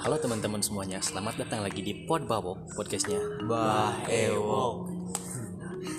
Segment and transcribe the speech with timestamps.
[0.00, 3.20] Halo teman-teman semuanya, selamat datang lagi di Pod Bawok podcastnya.
[3.44, 4.88] Bah Ewok.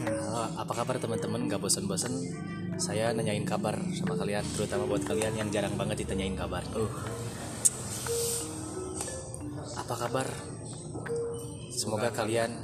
[0.01, 1.46] Halo, apa kabar teman-teman?
[1.46, 2.09] Gak bosan-bosan?
[2.81, 6.65] Saya nanyain kabar sama kalian, terutama buat kalian yang jarang banget ditanyain kabar.
[6.73, 6.90] Uh,
[9.77, 10.26] Apa kabar?
[11.69, 12.58] Semoga kalian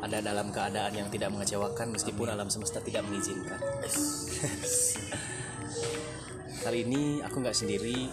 [0.00, 3.60] ada dalam keadaan yang tidak mengecewakan meskipun alam semesta tidak mengizinkan.
[6.64, 8.08] Kali ini aku nggak sendiri,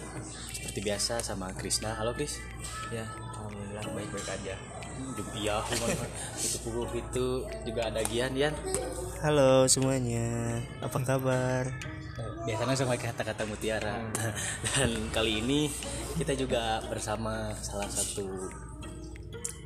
[0.74, 1.94] seperti biasa sama Krisna.
[1.94, 2.42] Halo Kris.
[2.90, 4.58] ya, alhamdulillah baik-baik aja.
[5.38, 5.62] Iya,
[6.42, 8.50] itu pukul itu juga ada Gian, Gian.
[9.22, 11.70] Halo semuanya, apa kabar?
[12.42, 14.02] biasanya sama kata-kata mutiara
[14.74, 15.70] dan kali ini
[16.18, 18.50] kita juga bersama salah satu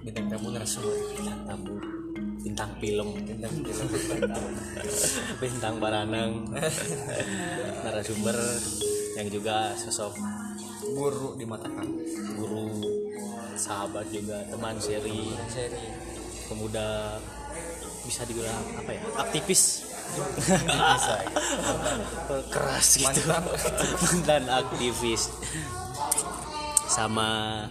[0.04, 1.74] bintang tamu narasumber bintang tamu
[2.38, 3.88] bintang film bintang film
[5.42, 6.46] bintang baranang
[7.82, 8.38] narasumber
[9.18, 10.14] yang juga sosok
[10.98, 11.94] Guru di mata kami.
[12.34, 12.82] guru
[13.54, 15.86] sahabat juga teman seri Seri.
[16.50, 17.18] pemuda
[18.02, 19.62] bisa dibilang apa ya aktivis
[20.48, 21.16] Bisa.
[22.54, 25.30] keras gitu mantan aktivis
[26.86, 27.62] sama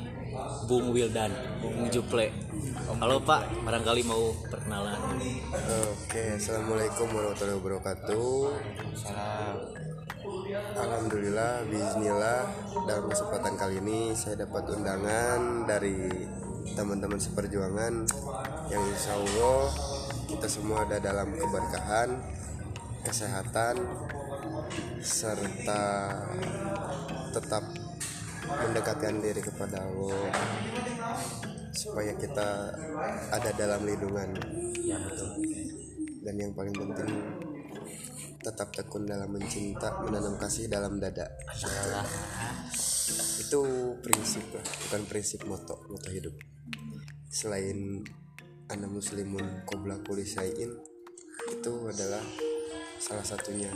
[0.68, 2.32] Bung Wildan Bung Juple
[3.00, 5.00] halo Pak barangkali mau perkenalan
[6.00, 8.32] Oke, assalamualaikum warahmatullahi wabarakatuh.
[8.96, 9.97] Salam.
[10.78, 12.42] Alhamdulillah, Bismillah.
[12.88, 16.08] Dalam kesempatan kali ini saya dapat undangan dari
[16.76, 17.94] teman-teman seperjuangan
[18.72, 19.72] yang insya Allah
[20.28, 22.20] kita semua ada dalam keberkahan,
[23.04, 23.76] kesehatan,
[25.04, 25.84] serta
[27.32, 27.64] tetap
[28.48, 30.32] mendekatkan diri kepada Allah
[31.76, 32.74] supaya kita
[33.32, 34.34] ada dalam lindungan
[34.82, 35.30] ya betul
[36.24, 37.12] dan yang paling penting
[38.48, 41.28] tetap tekun dalam mencinta menanam kasih dalam dada.
[43.44, 43.62] Itu
[44.00, 46.32] prinsip lah bukan prinsip moto moto hidup.
[47.28, 48.00] Selain
[48.72, 50.72] anak muslimun qobla kulli syai'in
[51.52, 52.24] itu adalah
[53.04, 53.68] salah satunya.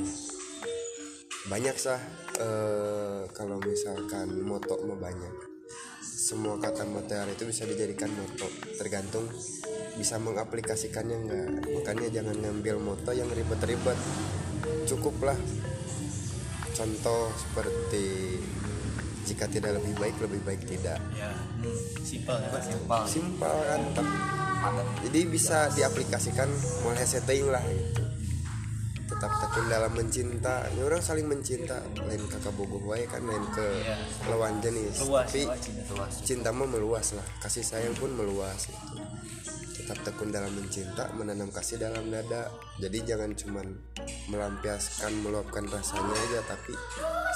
[1.51, 1.99] Banyak sah
[2.39, 5.51] eh, kalau misalkan moto mah banyak.
[5.99, 8.47] Semua kata mutiara itu bisa dijadikan moto
[8.79, 9.27] tergantung
[9.99, 13.99] bisa mengaplikasikannya enggak makanya jangan ngambil moto yang ribet-ribet
[14.91, 15.39] cukuplah.
[16.75, 18.35] Contoh seperti
[19.23, 20.99] jika tidak lebih baik lebih baik tidak.
[21.15, 21.31] Ya
[22.03, 22.49] simpel ya.
[22.59, 23.01] Simpel.
[23.07, 24.15] simpel kan tapi
[25.07, 26.49] jadi bisa diaplikasikan
[26.83, 28.03] mulai setting lah gitu.
[29.11, 30.65] Tetap tekun dalam mencinta.
[30.71, 31.83] Ini orang saling mencinta.
[32.07, 33.95] Lain kakak bogoh wae kan lain ke Iya.
[34.31, 35.03] lawan jenis.
[35.03, 37.27] Luas tapi cinta luas cinta mah meluas lah.
[37.43, 38.95] Kasih sayang pun meluas itu
[39.91, 42.47] tetap tekun dalam mencinta menanam kasih dalam dada.
[42.79, 43.67] Jadi jangan cuman
[44.31, 46.71] melampiaskan meluapkan rasanya aja tapi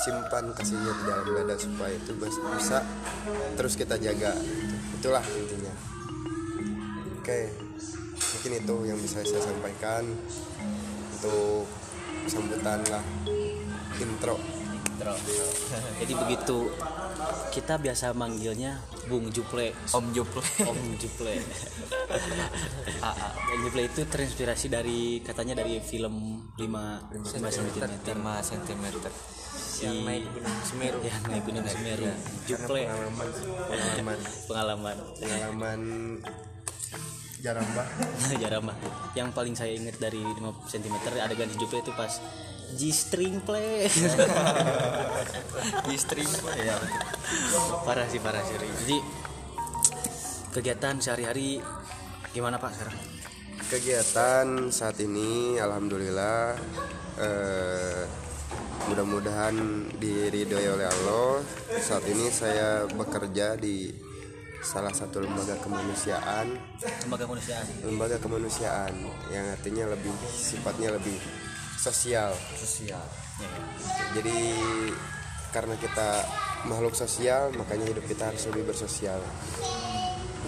[0.08, 2.80] simpan kasihnya di dalam dada supaya itu bisa,
[3.60, 4.32] terus kita jaga.
[4.96, 5.76] Itulah intinya.
[7.20, 7.66] Oke
[8.16, 10.06] mungkin itu yang bisa saya sampaikan
[11.18, 11.66] untuk
[12.30, 13.02] sambutan lah
[13.98, 14.38] intro
[16.02, 16.72] Jadi begitu
[17.52, 19.72] kita biasa manggilnya Bung Juple.
[19.94, 20.44] Om Juple.
[20.66, 21.34] Om Juple.
[23.56, 27.48] Om Juple itu terinspirasi dari katanya dari film 5 5 cm
[28.04, 28.86] 5 cm.
[29.56, 31.00] si Yang naik gunung Semeru.
[31.04, 32.06] yang naik gunung Semeru.
[32.08, 32.16] Iya.
[32.48, 32.82] Juple.
[32.88, 33.30] Pengalaman
[33.70, 34.18] pengalaman.
[34.48, 34.98] Pengalaman.
[35.20, 35.82] Pengalaman
[37.46, 37.86] jarambah
[38.42, 38.74] Jarama
[39.14, 42.10] yang paling saya ingat dari 5 cm adegan si Juple itu pas
[42.74, 43.86] G-string play.
[45.96, 46.26] Istri
[46.66, 46.78] ya.
[47.86, 48.98] parah sih parah sih jadi
[50.56, 51.60] kegiatan sehari-hari
[52.34, 52.98] gimana Pak sekarang?
[53.66, 56.54] Kegiatan saat ini alhamdulillah
[57.18, 58.04] eh,
[58.88, 59.56] mudah-mudahan
[59.98, 61.42] diridhoi oleh Allah.
[61.82, 63.90] Saat ini saya bekerja di
[64.66, 66.58] salah satu lembaga kemanusiaan.
[67.06, 67.66] Lembaga kemanusiaan.
[67.86, 68.94] Lembaga kemanusiaan
[69.30, 71.22] yang artinya lebih sifatnya lebih
[71.86, 73.06] sosial Sosial.
[73.38, 73.62] ya, ya.
[74.18, 74.40] jadi
[75.54, 76.26] karena kita
[76.66, 79.22] makhluk sosial makanya hidup kita harus lebih bersosial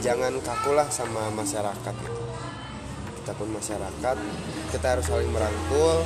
[0.01, 2.21] jangan kakulah sama masyarakat gitu.
[3.21, 4.17] kita pun masyarakat
[4.73, 6.01] kita harus saling merangkul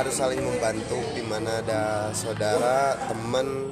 [0.00, 3.68] harus saling membantu di mana ada saudara teman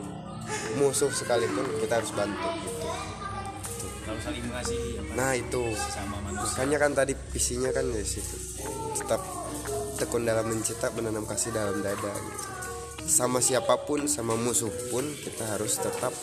[0.77, 2.76] musuh sekalipun kita harus bantu gitu
[4.07, 5.65] kalau saling mengasihi apa nah itu.
[5.75, 6.47] Sama manusia.
[6.55, 8.37] Makanya kan tadi visinya kan dari situ.
[8.95, 9.21] Tetap
[9.99, 12.49] tekun dalam mencetak menanam kasih dalam dada gitu.
[13.07, 16.15] Sama siapa pun sama musuh pun kita harus tetap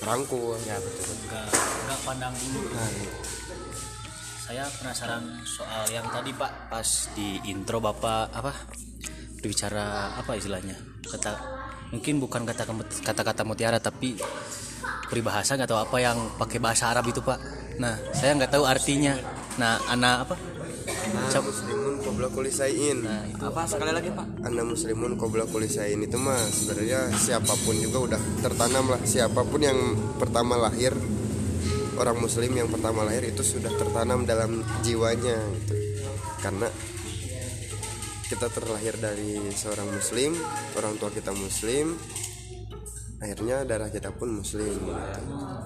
[0.00, 1.12] rangkul ya betul.
[1.28, 1.46] Nggak
[1.84, 2.90] nggak pandang dulu nah,
[4.42, 6.72] saya penasaran soal yang tadi Pak.
[6.72, 8.52] Pas di intro Bapak apa
[9.40, 10.76] berbicara apa istilahnya?
[11.04, 11.32] Kata
[11.92, 12.64] mungkin bukan kata
[13.04, 14.16] kata-kata mutiara tapi
[15.12, 17.36] peribahasa nggak tahu apa yang pakai bahasa Arab itu pak
[17.76, 19.12] nah saya nggak tahu artinya
[19.60, 20.36] nah anak apa
[21.12, 21.44] Ana Cok.
[21.44, 23.04] muslimun qabla kulli syai'in.
[23.04, 27.52] nah itu apa sekali lagi pak Ana muslimun qabla kulli syai'in itu mah sebenarnya siapa
[27.60, 29.76] pun juga udah tertanam lah siapa pun yang
[30.16, 30.96] pertama lahir
[32.00, 35.74] orang muslim yang pertama lahir itu sudah tertanam dalam jiwanya gitu.
[36.40, 36.68] Karena
[38.26, 40.32] kita terlahir dari seorang muslim,
[40.80, 41.92] orang tua kita muslim,
[43.22, 45.20] akhirnya darah kita pun muslim gitu.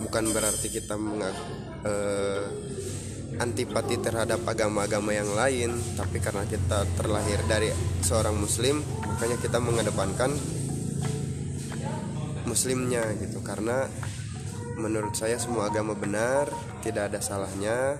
[0.05, 1.33] bukan berarti kita mengag
[1.89, 2.45] eh,
[3.41, 7.73] antipati terhadap agama-agama yang lain tapi karena kita terlahir dari
[8.05, 10.37] seorang muslim makanya kita mengedepankan
[12.45, 13.89] muslimnya gitu karena
[14.77, 16.53] menurut saya semua agama benar
[16.85, 17.97] tidak ada salahnya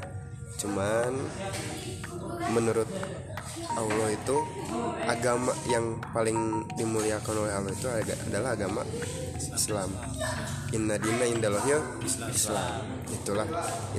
[0.61, 1.17] cuman
[2.53, 2.89] menurut
[3.75, 4.37] Allah itu
[5.07, 7.87] agama yang paling dimuliakan oleh Allah itu
[8.31, 8.87] adalah agama
[9.37, 9.91] Islam.
[10.71, 12.87] Inna dina indalahnya Islam.
[13.11, 13.47] Itulah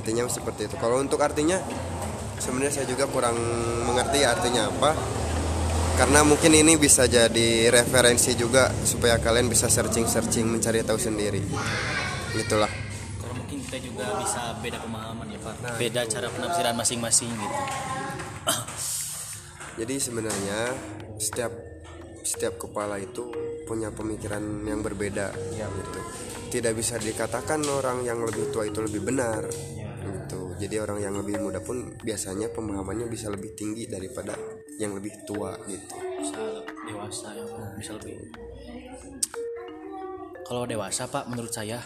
[0.00, 0.76] intinya seperti itu.
[0.80, 1.60] Kalau untuk artinya
[2.40, 3.36] sebenarnya saya juga kurang
[3.84, 4.96] mengerti artinya apa.
[5.98, 11.42] Karena mungkin ini bisa jadi referensi juga supaya kalian bisa searching-searching mencari tahu sendiri.
[12.38, 12.70] Itulah.
[13.18, 17.56] karena mungkin kita juga bisa beda pemahaman ya pak beda cara penafsiran masing-masing gitu
[19.78, 20.74] Jadi sebenarnya
[21.16, 21.52] setiap
[22.26, 23.30] setiap kepala itu
[23.64, 26.00] punya pemikiran yang berbeda gitu.
[26.48, 29.46] Tidak bisa dikatakan orang yang lebih tua itu lebih benar
[30.02, 30.58] gitu.
[30.58, 34.34] Jadi orang yang lebih muda pun biasanya pemahamannya bisa lebih tinggi daripada
[34.78, 35.98] yang lebih tua gitu.
[36.18, 36.38] bisa
[36.86, 37.44] dewasa ya
[37.74, 38.14] bisa lebih
[40.46, 41.82] kalau dewasa pak menurut saya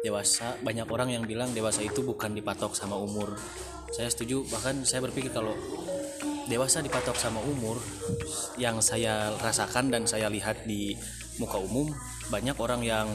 [0.00, 3.36] dewasa banyak orang yang bilang dewasa itu bukan dipatok sama umur
[3.92, 5.52] saya setuju bahkan saya berpikir kalau
[6.50, 7.78] dewasa dipatok sama umur
[8.58, 10.96] yang saya rasakan dan saya lihat di
[11.38, 11.90] muka umum
[12.28, 13.08] banyak orang yang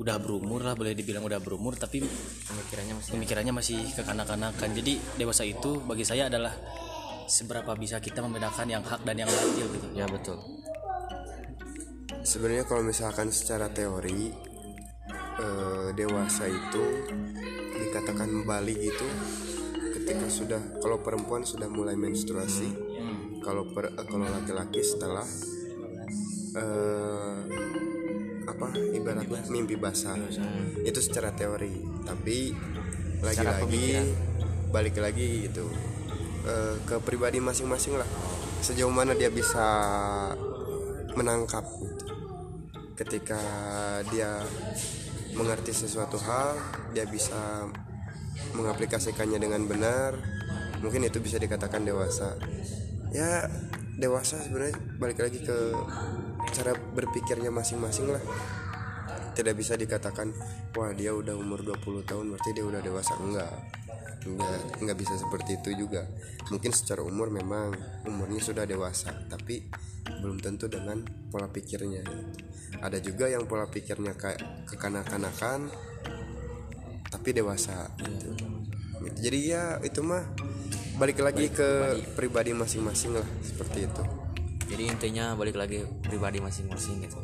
[0.00, 2.00] udah berumur lah boleh dibilang udah berumur tapi
[2.48, 4.68] pemikirannya masih pemikirannya masih kekanak-kanakan.
[4.72, 6.54] Jadi dewasa itu bagi saya adalah
[7.28, 9.88] seberapa bisa kita membedakan yang hak dan yang batil gitu.
[9.92, 10.38] Ya betul.
[12.24, 14.32] Sebenarnya kalau misalkan secara teori
[15.40, 16.84] eh, dewasa itu
[17.80, 19.08] dikatakan balik itu
[20.00, 22.68] ketika sudah kalau perempuan sudah mulai menstruasi,
[23.44, 25.24] kalau per- eh, kalau laki-laki setelah
[26.56, 27.36] eh,
[28.48, 30.16] apa ibaratnya mimpi basah.
[30.80, 32.56] itu secara teori tapi
[33.20, 34.16] lagi-lagi
[34.72, 35.68] balik lagi gitu.
[36.48, 38.08] Eh, ke pribadi masing-masing lah.
[38.64, 39.64] Sejauh mana dia bisa
[41.16, 42.04] menangkap gitu.
[43.00, 43.40] ketika
[44.12, 44.44] dia
[45.32, 46.52] mengerti sesuatu hal
[46.92, 47.64] dia bisa
[48.56, 50.18] mengaplikasikannya dengan benar
[50.80, 52.36] mungkin itu bisa dikatakan dewasa.
[53.12, 53.46] Ya
[54.00, 55.56] dewasa sebenarnya balik lagi ke
[56.56, 58.22] cara berpikirnya masing-masing lah.
[59.36, 60.32] Tidak bisa dikatakan
[60.74, 63.12] wah dia udah umur 20 tahun berarti dia udah dewasa.
[63.20, 63.52] Enggak.
[64.20, 66.04] Enggak enggak bisa seperti itu juga.
[66.48, 67.72] Mungkin secara umur memang
[68.08, 69.68] umurnya sudah dewasa tapi
[70.20, 72.04] belum tentu dengan pola pikirnya.
[72.80, 75.68] Ada juga yang pola pikirnya kayak kekanak-kanakan
[77.10, 77.90] tapi dewasa.
[77.98, 78.32] Gitu.
[79.00, 79.16] Gitu.
[79.20, 80.22] jadi ya itu mah
[81.00, 84.02] balik lagi ke pribadi masing-masing lah seperti itu.
[84.70, 87.18] Jadi intinya balik lagi pribadi masing-masing gitu.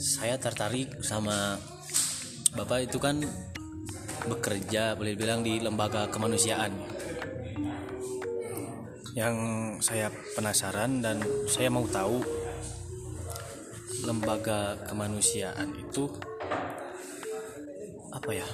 [0.00, 1.60] Saya tertarik sama
[2.56, 3.22] bapak itu kan
[4.26, 6.72] bekerja boleh bilang di lembaga kemanusiaan.
[9.14, 9.36] Yang
[9.84, 12.24] saya penasaran dan saya mau tahu
[14.08, 16.08] lembaga kemanusiaan itu
[18.10, 18.46] apa ya?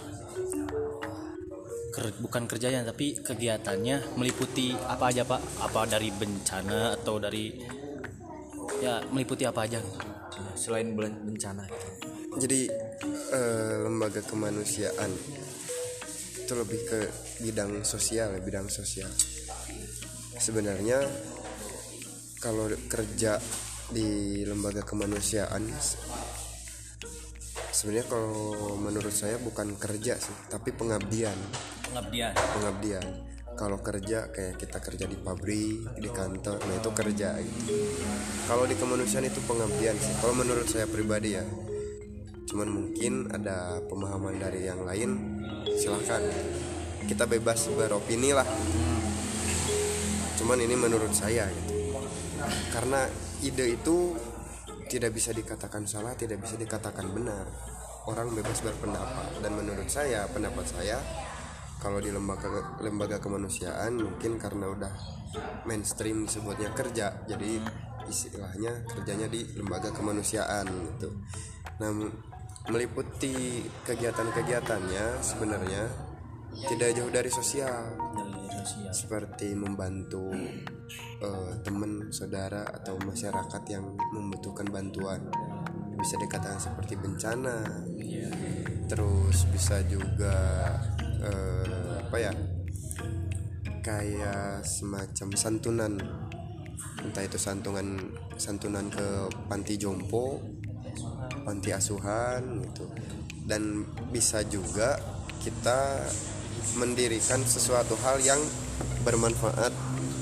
[1.93, 5.41] Ker- bukan kerjanya tapi kegiatannya meliputi apa aja pak?
[5.65, 7.57] Apa dari bencana atau dari
[8.85, 9.81] ya meliputi apa aja?
[10.57, 11.89] Selain bulan bencana gitu.
[12.37, 12.61] jadi
[13.33, 15.09] eh, lembaga kemanusiaan
[16.45, 17.01] itu lebih ke
[17.41, 19.09] bidang sosial ya, bidang sosial.
[20.37, 21.01] Sebenarnya
[22.39, 23.41] kalau kerja
[23.89, 25.65] di lembaga kemanusiaan
[27.77, 31.37] sebenarnya kalau menurut saya bukan kerja sih tapi pengabdian.
[31.93, 32.33] Pengabdian.
[32.33, 33.07] Pengabdian.
[33.57, 37.61] Kalau kerja kayak kita kerja di pabrik di kantor nah itu kerja gitu.
[38.49, 41.45] Kalau di kemanusiaan itu pengabdian sih kalau menurut saya pribadi ya.
[42.49, 45.37] Cuman mungkin ada pemahaman dari yang lain
[45.77, 46.25] silahkan.
[47.05, 48.49] Kita bebas beropini lah.
[50.41, 52.01] Cuman ini menurut saya gitu.
[52.73, 53.05] Karena
[53.45, 54.17] ide itu
[54.87, 57.47] tidak bisa dikatakan salah tidak bisa dikatakan benar.
[58.07, 59.43] Orang bebas berpendapat.
[59.43, 61.03] Dan menurut saya pendapat saya
[61.83, 64.93] kalau di lembaga lembaga kemanusiaan mungkin karena udah
[65.67, 67.27] mainstream disebutnya kerja.
[67.27, 67.59] Jadi
[68.07, 71.11] istilahnya kerjanya di lembaga kemanusiaan gitu.
[71.83, 72.11] Namun
[72.71, 75.85] meliputi kegiatan-kegiatannya sebenarnya
[76.67, 77.95] tidak jauh dari sosial
[78.67, 80.35] sosial seperti membantu
[81.23, 85.31] eh, teman saudara atau masyarakat yang membutuhkan bantuan.
[85.97, 87.87] Bisa dikatakan seperti bencana.
[88.91, 90.35] Terus bisa juga
[91.23, 92.33] eh, apa ya
[93.87, 95.95] kayak semacam santunan.
[97.07, 98.03] Entah itu santunan
[98.35, 100.43] santunan ke panti jompo
[101.47, 102.91] panti asuhan gitu.
[103.47, 104.99] Dan bisa juga
[105.39, 106.03] kita
[106.75, 108.43] mendirikan sesuatu hal yang
[109.07, 109.71] bermanfaat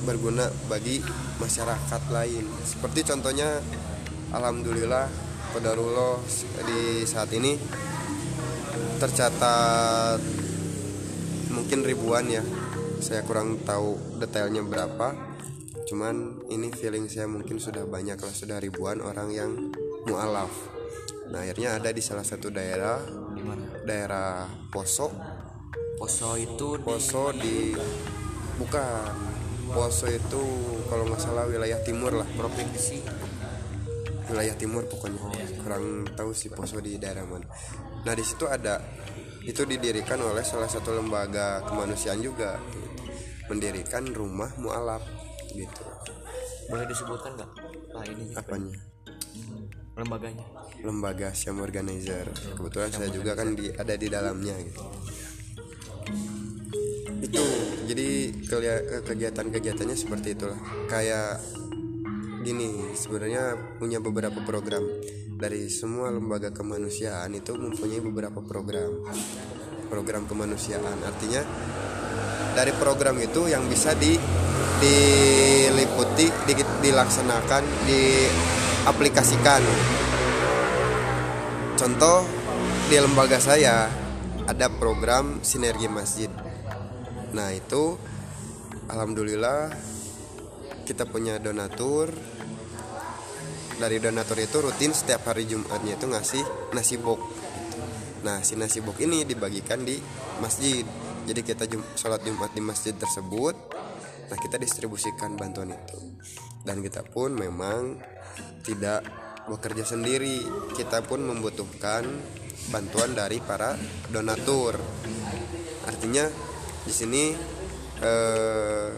[0.05, 1.01] berguna bagi
[1.41, 2.45] masyarakat lain.
[2.63, 3.65] Seperti contohnya
[4.37, 5.09] alhamdulillah
[5.57, 6.19] Qadarullah
[6.67, 7.57] di saat ini
[9.01, 10.21] tercatat
[11.55, 12.45] mungkin ribuan ya.
[13.01, 15.15] Saya kurang tahu detailnya berapa.
[15.85, 19.51] Cuman ini feeling saya mungkin sudah banyak lah sudah ribuan orang yang
[20.09, 20.51] mualaf.
[21.31, 23.01] Nah akhirnya ada di salah satu daerah
[23.85, 25.13] daerah Poso
[26.05, 27.73] poso itu di Poso di
[28.61, 29.33] bukan.
[29.73, 30.43] Poso itu
[30.93, 32.29] kalau nggak salah wilayah timur lah.
[32.37, 33.01] Provinsi?
[34.29, 35.17] Wilayah timur pokoknya.
[35.65, 37.49] Kurang tahu sih Poso di daerah mana.
[38.05, 38.85] Nah di situ ada
[39.49, 42.89] itu didirikan oleh salah satu lembaga kemanusiaan juga gitu.
[43.49, 45.01] mendirikan rumah mualaf
[45.57, 45.85] gitu.
[46.69, 47.51] Boleh disebutkan nggak?
[47.97, 48.77] Lah ini apanya?
[49.97, 50.45] Lembaganya.
[50.85, 52.29] Lembaga Siam Organizer
[52.61, 54.85] kebetulan saya juga kan di, ada di dalamnya gitu
[57.25, 57.45] itu
[57.85, 58.09] jadi
[59.05, 60.59] kegiatan-kegiatannya seperti itulah.
[60.89, 61.41] Kayak
[62.45, 64.85] gini sebenarnya punya beberapa program.
[65.35, 69.03] Dari semua lembaga kemanusiaan itu mempunyai beberapa program.
[69.91, 71.01] Program kemanusiaan.
[71.05, 71.43] Artinya
[72.55, 74.15] dari program itu yang bisa di
[74.79, 79.63] diliputi di- dilaksanakan diaplikasikan.
[81.75, 82.23] Contoh
[82.87, 84.04] di lembaga saya
[84.45, 86.29] ada program sinergi masjid.
[87.33, 87.97] Nah itu
[88.93, 89.73] alhamdulillah
[90.85, 92.13] kita punya donatur.
[93.75, 96.45] Dari donatur itu rutin setiap hari Jumatnya itu ngasih
[96.77, 97.19] nasi bok.
[98.23, 99.99] Nah si nasi bok ini dibagikan di
[100.39, 100.87] masjid.
[101.25, 103.57] Jadi kita jum, sholat Jumat di masjid tersebut
[104.25, 105.99] nah kita distribusikan bantuan itu.
[106.65, 108.01] Dan kita pun memang
[108.65, 109.05] tidak
[109.49, 110.41] bekerja sendiri.
[110.73, 112.09] Kita pun membutuhkan
[112.71, 113.77] bantuan dari para
[114.09, 114.79] donatur.
[115.85, 116.25] Artinya
[116.85, 117.33] di sini
[118.01, 118.91] eh,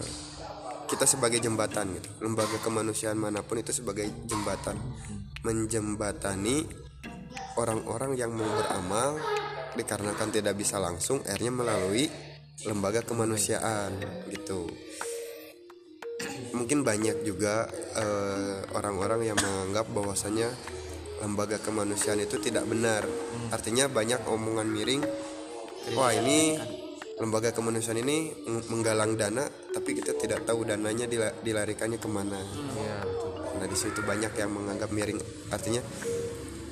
[0.87, 2.09] kita sebagai jembatan gitu.
[2.23, 4.79] Lembaga kemanusiaan mana pun itu sebagai jembatan.
[5.43, 6.67] Menjembatani
[7.59, 9.19] orang-orang yang mau beramal
[9.77, 12.09] dikarenakan tidak bisa langsung akhirnya melalui
[12.65, 14.01] lembaga kemanusiaan
[14.33, 14.71] gitu.
[16.57, 17.69] Mungkin banyak juga
[17.99, 20.49] eh, orang-orang yang menganggap bahwasanya
[21.23, 23.07] lembaga kemanusiaan itu tidak benar.
[23.53, 25.03] Artinya banyak omongan miring
[25.95, 26.59] wah ini
[27.17, 32.37] lembaga kemanusiaan ini meng- menggalang dana tapi kita tidak tahu dananya dila- dilarikannya ke mana.
[32.37, 33.57] Betul.
[33.57, 35.21] Nah di situ banyak yang menganggap miring.
[35.49, 35.81] Artinya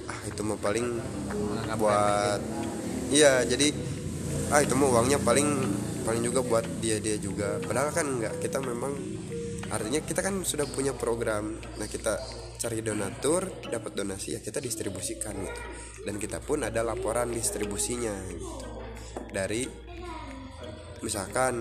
[0.04, 0.86] ah itu mah paling
[1.32, 2.40] Menganggap buat
[3.08, 3.72] iya jadi
[4.52, 5.48] ah itu mah uangnya paling
[6.04, 7.56] paling juga buat dia dia juga.
[7.64, 8.92] Padahal kan enggak kita memang
[9.70, 11.56] artinya kita kan sudah punya program.
[11.80, 12.18] Nah kita
[12.60, 15.60] cari donatur dapat donasi ya kita distribusikan gitu.
[16.04, 18.48] Dan kita pun ada laporan distribusinya gitu.
[19.32, 19.62] Dari
[21.04, 21.60] misalkan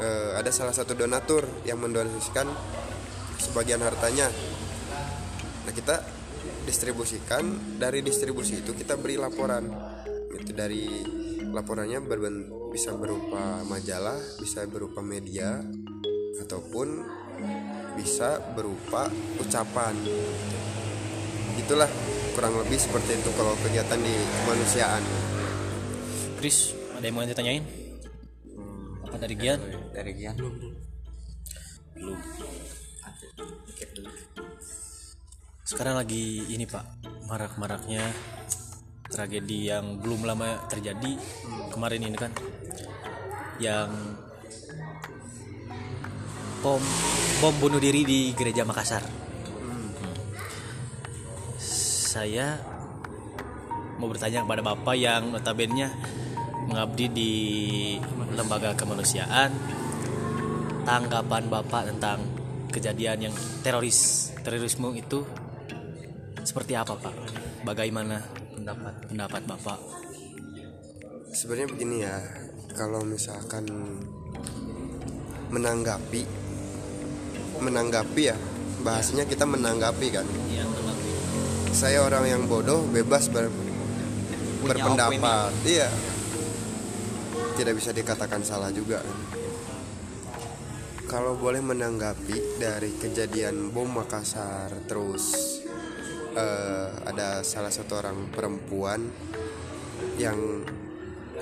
[0.00, 2.48] eh, ada salah satu donatur yang mendonasikan
[3.40, 4.28] sebagian hartanya.
[5.68, 6.20] Nah kita
[6.64, 9.64] distribusikan dari distribusi itu kita beri laporan
[10.30, 10.86] itu dari
[11.50, 15.58] laporannya berben- bisa berupa majalah bisa berupa media
[16.40, 16.88] ataupun
[17.98, 19.94] bisa berupa ucapan.
[21.58, 21.90] Itulah
[22.32, 25.02] kurang lebih seperti itu kalau kegiatan di kemanusiaan.
[26.40, 27.64] Chris ada yang mau ditanyain?
[29.04, 29.60] Apa dari Gian?
[29.92, 30.36] Dari Gian.
[31.96, 32.18] Belum
[35.70, 36.82] sekarang lagi ini pak.
[37.30, 38.02] Marak-maraknya
[39.06, 41.14] tragedi yang belum lama terjadi
[41.70, 42.34] kemarin ini kan.
[43.62, 43.90] Yang
[46.60, 46.80] bom
[47.40, 49.00] bom bunuh diri di gereja Makassar.
[52.10, 52.60] Saya
[53.96, 55.88] mau bertanya kepada bapak yang notabene
[56.68, 57.32] mengabdi di
[58.36, 59.56] lembaga kemanusiaan
[60.84, 62.28] tanggapan bapak tentang
[62.68, 65.24] kejadian yang teroris terorisme itu
[66.44, 67.14] seperti apa pak?
[67.64, 68.20] Bagaimana
[68.52, 69.80] pendapat pendapat bapak?
[71.32, 72.20] Sebenarnya begini ya
[72.76, 73.64] kalau misalkan
[75.50, 76.39] menanggapi
[77.60, 78.36] menanggapi ya.
[78.80, 80.24] Bahasanya kita menanggapi kan.
[80.26, 81.10] Menanggapi.
[81.70, 85.52] Saya orang yang bodoh bebas ber Punya berpendapat.
[85.64, 85.88] iya.
[87.56, 89.18] Tidak bisa dikatakan salah juga kan.
[91.10, 95.58] kalau boleh menanggapi dari kejadian bom Makassar terus
[96.38, 99.10] eh, ada salah satu orang perempuan
[100.22, 100.62] yang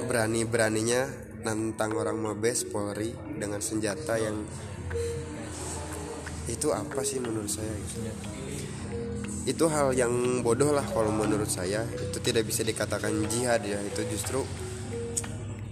[0.09, 1.13] berani-beraninya
[1.45, 4.41] nantang orang Mabes Polri dengan senjata yang
[6.49, 7.71] itu apa sih menurut saya?
[7.71, 8.01] Gitu?
[9.49, 11.81] itu hal yang bodoh lah kalau menurut saya.
[11.89, 13.81] Itu tidak bisa dikatakan jihad ya.
[13.81, 14.45] Itu justru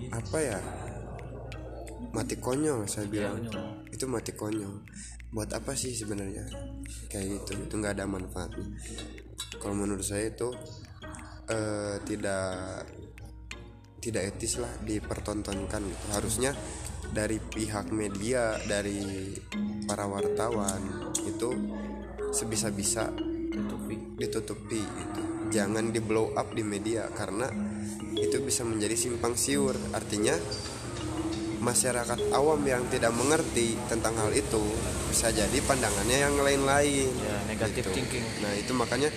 [0.08, 0.58] apa ya?
[2.16, 3.44] Mati konyol saya bilang.
[3.92, 4.80] itu mati konyol.
[5.28, 6.48] Buat apa sih sebenarnya?
[7.12, 7.68] Kayak gitu.
[7.68, 8.64] Itu nggak ada manfaatnya.
[9.60, 10.48] Kalau menurut saya itu
[11.52, 12.88] eh, tidak
[14.00, 16.04] tidak etis lah dipertontonkan gitu.
[16.16, 16.56] Harusnya
[17.16, 19.32] dari pihak media dari
[19.88, 21.48] para wartawan itu
[22.28, 23.08] sebisa-bisa
[24.20, 25.20] ditutupi gitu.
[25.48, 27.48] jangan di blow up di media karena
[28.12, 30.36] itu bisa menjadi simpang siur artinya
[31.64, 34.60] masyarakat awam yang tidak mengerti tentang hal itu
[35.08, 37.96] bisa jadi pandangannya yang lain-lain ya negatif gitu.
[37.96, 39.08] thinking nah itu makanya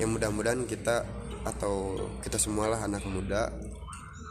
[0.00, 1.04] yang mudah-mudahan kita
[1.44, 3.52] atau kita semualah anak muda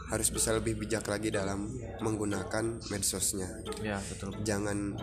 [0.08, 1.68] harus bisa lebih bijak lagi dalam
[2.00, 3.48] menggunakan medsosnya.
[3.84, 4.32] Ya betul.
[4.40, 4.96] Jangan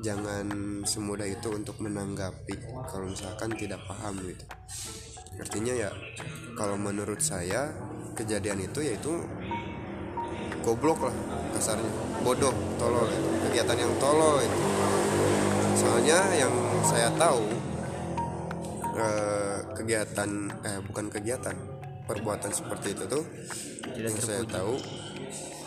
[0.00, 0.46] jangan
[0.84, 2.56] semudah itu untuk menanggapi
[2.88, 4.44] kalau misalkan tidak paham gitu.
[5.40, 5.90] Artinya ya
[6.56, 7.72] kalau menurut saya
[8.12, 9.12] kejadian itu yaitu
[10.60, 11.16] goblok lah
[11.56, 11.88] kasarnya.
[12.20, 14.60] Bodoh tolol itu kegiatan yang tolol itu
[15.80, 16.52] soalnya yang
[16.84, 17.48] saya tahu
[19.00, 20.28] eh, kegiatan
[20.60, 21.56] eh bukan kegiatan
[22.10, 23.22] perbuatan seperti itu tuh
[23.94, 24.74] yang saya tahu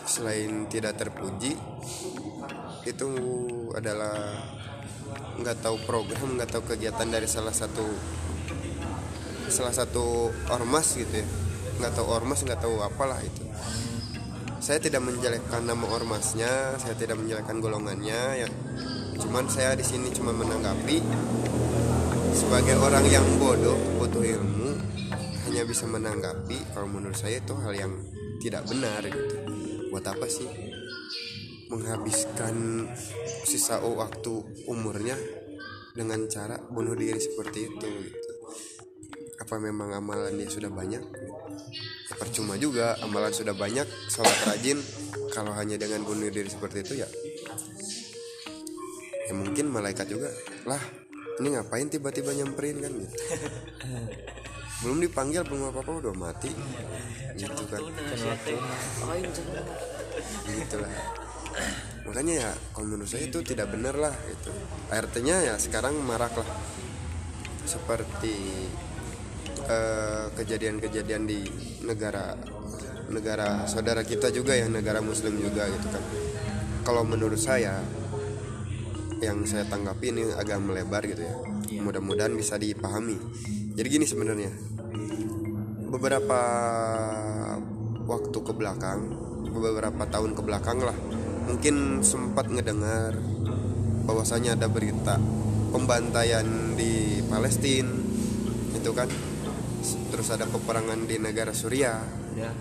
[0.04, 1.56] selain tidak terpuji
[2.84, 3.08] itu
[3.72, 4.36] adalah
[5.40, 7.88] nggak tahu program nggak tahu kegiatan dari salah satu
[9.48, 11.28] salah satu ormas gitu ya.
[11.80, 13.44] Nggak tahu ormas nggak tahu apalah itu.
[14.63, 18.50] Saya tidak menjelekkan nama ormasnya saya tidak menjelekkan golongannya ya.
[19.20, 21.00] Cuman saya di sini cuma menanggapi
[22.34, 24.73] sebagai orang yang bodoh butuh ilmu
[25.63, 27.95] hanya bisa menanggapi kalau menurut saya itu hal yang
[28.43, 29.47] tidak benar gitu.
[29.95, 30.43] Buat apa sih
[31.71, 32.84] menghabiskan
[33.47, 35.15] sisa waktu umurnya
[35.95, 38.32] dengan cara bunuh diri seperti itu gitu.
[39.39, 40.99] apa memang amalan dia sudah banyak?
[42.12, 44.84] Ya, percuma juga amalan sudah banyak sholat rajin
[45.32, 47.08] kalau hanya dengan bunuh diri seperti itu ya.
[49.32, 50.28] Ya mungkin malaikat juga
[50.67, 50.84] lah
[51.39, 52.91] ini ngapain tiba-tiba nyamperin kan?
[52.99, 53.15] gitu
[54.84, 56.52] belum dipanggil belum apa apa udah mati.
[57.39, 57.82] Gitu kan.
[60.43, 60.91] gitulah.
[62.04, 64.52] Makanya ya kalau menurut saya itu tidak benar lah itu
[64.91, 66.50] artinya ya sekarang marak lah.
[67.63, 68.67] Seperti
[69.72, 71.39] eh, kejadian-kejadian di
[71.88, 72.36] negara
[73.08, 76.04] negara saudara kita juga ya negara muslim juga gitu kan.
[76.84, 77.80] Kalau menurut saya
[79.24, 81.36] yang saya tanggapi ini agak melebar gitu ya.
[81.80, 83.15] Mudah-mudahan bisa dipahami.
[83.74, 84.73] Jadi gini sebenarnya
[85.89, 86.41] beberapa
[88.03, 88.99] waktu ke belakang
[89.53, 90.97] beberapa tahun ke belakang lah
[91.45, 93.15] mungkin sempat ngedengar
[94.03, 95.15] bahwasanya ada berita
[95.71, 97.89] pembantaian di Palestina
[98.73, 99.08] itu kan?
[100.12, 102.03] Terus ada peperangan di negara Suriah
[102.36, 102.51] ya.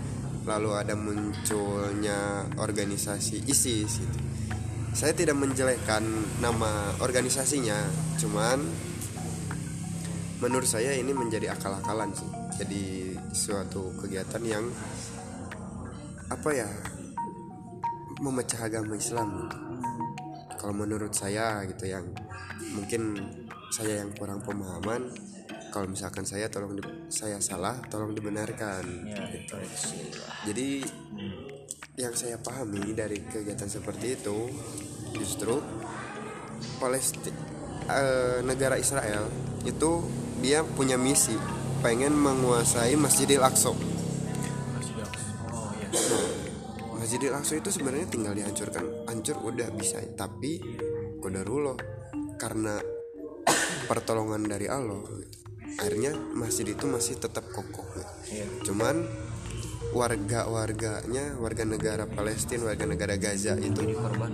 [0.43, 4.17] Lalu ada munculnya organisasi ISIS gitu.
[4.93, 6.05] Saya tidak menjelekkan
[6.37, 7.81] nama organisasinya,
[8.21, 8.61] cuman
[10.43, 12.27] menurut saya ini menjadi akal-akalan sih.
[12.59, 14.67] Jadi suatu kegiatan yang
[16.27, 16.67] apa ya
[18.19, 19.47] memecah agama Islam.
[20.59, 22.11] Kalau menurut saya gitu yang
[22.75, 23.15] mungkin
[23.71, 25.11] saya yang kurang pemahaman
[25.71, 29.55] kalau misalkan saya tolong di- saya salah tolong dibenarkan ya gitu.
[30.51, 30.83] Jadi
[31.95, 34.49] yang saya pahami dari kegiatan seperti itu
[35.15, 35.61] justru
[36.79, 37.31] Palestina
[38.45, 39.27] negara Israel
[39.67, 41.39] itu dia punya misi
[41.79, 43.71] pengen menguasai Masjidil Aqsa.
[43.71, 43.79] oh
[46.99, 50.59] Masjidil Aqsa itu sebenarnya tinggal dihancurkan, hancur udah bisa, tapi
[51.23, 51.79] kodarullah
[52.35, 52.75] karena
[53.87, 54.99] pertolongan dari Allah
[55.79, 57.87] akhirnya masjid itu masih tetap kokoh.
[58.29, 58.45] Iya.
[58.67, 59.03] cuman
[59.93, 64.33] warga-warganya warga negara Palestina warga negara Gaza itu korban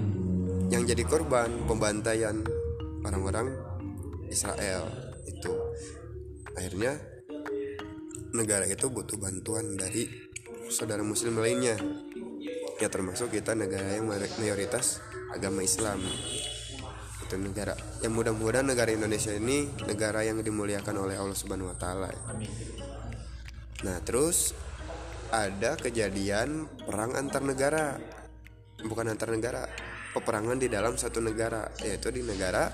[0.69, 2.45] yang jadi korban pembantaian
[3.03, 3.51] orang-orang
[4.29, 4.87] Israel
[5.25, 5.51] itu
[6.57, 6.97] akhirnya
[8.33, 10.09] negara itu butuh bantuan dari
[10.69, 11.77] saudara muslim lainnya.
[12.79, 14.07] Ya termasuk kita negara yang
[14.39, 15.03] mayoritas
[15.35, 15.99] agama Islam.
[17.25, 22.11] Itu negara yang mudah-mudahan negara Indonesia ini negara yang dimuliakan oleh Allah Subhanahu Wa Taala.
[23.83, 24.55] Nah terus
[25.29, 27.99] ada kejadian perang antar negara.
[28.79, 29.67] Bukan antar negara
[30.15, 32.71] peperangan di dalam satu negara yaitu di negara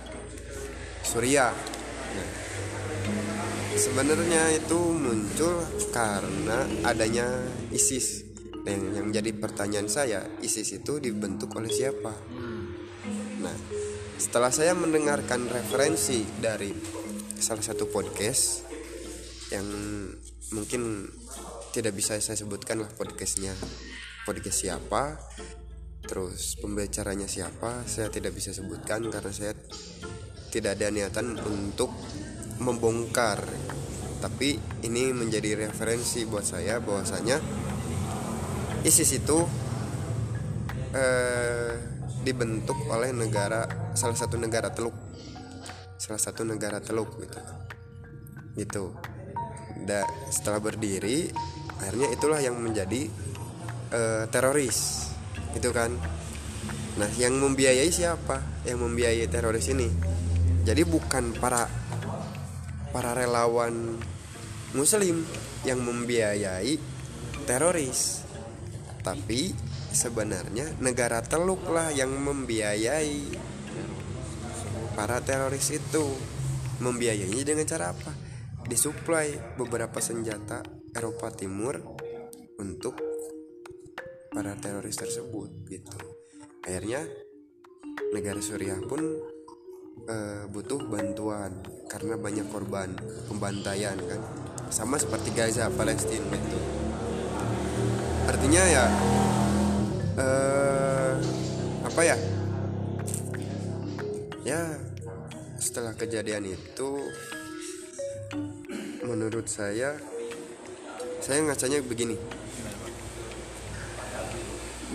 [1.01, 1.51] Suriah.
[2.15, 2.29] Nah,
[3.75, 5.59] sebenarnya itu muncul
[5.91, 7.27] karena adanya
[7.75, 8.23] ISIS.
[8.65, 12.15] Dan yang menjadi pertanyaan saya ISIS itu dibentuk oleh siapa?
[13.43, 13.57] Nah
[14.15, 16.71] setelah saya mendengarkan referensi dari
[17.35, 18.63] salah satu podcast
[19.51, 19.67] yang
[20.55, 21.05] mungkin
[21.75, 23.51] tidak bisa saya sebutkan lah podcastnya
[24.23, 25.19] podcast siapa
[26.07, 29.53] terus pembicaranya siapa saya tidak bisa sebutkan karena saya
[30.49, 31.91] tidak ada niatan untuk
[32.59, 33.43] membongkar.
[34.21, 37.37] Tapi ini menjadi referensi buat saya bahwasanya
[38.85, 39.37] ISIS itu
[40.95, 41.73] eh,
[42.25, 44.95] dibentuk oleh negara salah satu negara teluk.
[45.97, 47.39] Salah satu negara teluk gitu.
[48.55, 48.85] Gitu.
[49.85, 51.29] Da, setelah berdiri
[51.77, 53.11] akhirnya itulah yang menjadi
[53.93, 55.11] eh, teroris.
[55.53, 55.91] Gitu kan?
[56.95, 58.63] Nah yang membiayai siapa?
[58.63, 59.91] Yang membiayai teroris ini.
[60.65, 61.84] Jadi bukan para
[62.95, 63.99] para relawan
[64.71, 65.27] muslim
[65.67, 66.79] yang membiayai
[67.43, 68.23] teroris.
[69.03, 69.51] Tapi
[69.91, 73.35] sebenarnya negara teluk lah yang membiayai
[74.95, 76.07] para teroris itu.
[76.79, 78.15] Membiayainya dengan cara apa?
[78.63, 80.63] Disuplai beberapa senjata
[80.95, 81.75] Eropa Timur
[82.63, 82.95] untuk
[84.31, 85.99] para teroris tersebut gitu.
[86.63, 87.03] Akhirnya
[88.15, 89.34] negara Suriah pun
[90.03, 91.51] eh, butuh bantuan
[91.87, 92.91] karena banyak korban
[93.31, 94.21] pembantaian kan?
[94.67, 96.59] Sama seperti Gaza Palestina itu
[98.25, 98.85] artinya ya
[100.19, 101.13] eh,
[101.85, 102.17] apa ya?
[104.45, 104.61] Ya
[105.57, 106.89] setelah kejadian itu
[109.05, 109.97] menurut saya
[111.23, 112.17] saya ngacanya begini.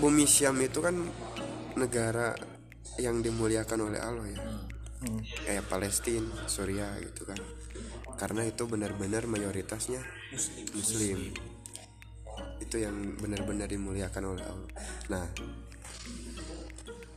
[0.00, 0.96] Bumi Syam itu kan
[1.76, 2.32] negara
[2.96, 4.40] yang dimuliakan oleh Allah ya
[5.46, 7.40] kayak Palestina Suriah gitu kan.
[8.20, 10.04] Karena itu benar-benar mayoritasnya
[10.76, 11.32] Muslim.
[12.60, 14.72] Itu yang benar-benar dimuliakan oleh Allah.
[15.08, 15.26] Nah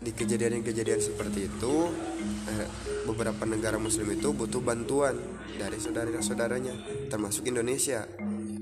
[0.04, 1.88] di kejadian-kejadian seperti itu
[2.52, 2.68] eh,
[3.08, 5.16] beberapa negara muslim itu butuh bantuan
[5.56, 8.04] dari saudara-saudaranya termasuk Indonesia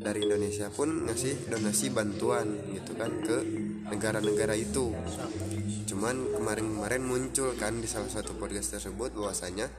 [0.01, 3.37] dari Indonesia pun ngasih donasi bantuan gitu kan ke
[3.93, 4.89] negara-negara itu.
[5.85, 9.69] Cuman kemarin-kemarin muncul kan di salah satu podcast tersebut bahwasanya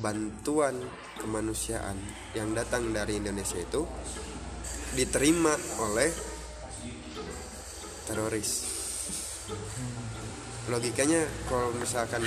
[0.00, 0.80] bantuan
[1.20, 2.00] kemanusiaan
[2.32, 3.84] yang datang dari Indonesia itu
[4.96, 5.52] diterima
[5.84, 6.08] oleh
[8.08, 8.50] teroris.
[10.72, 11.20] Logikanya
[11.50, 12.24] kalau misalkan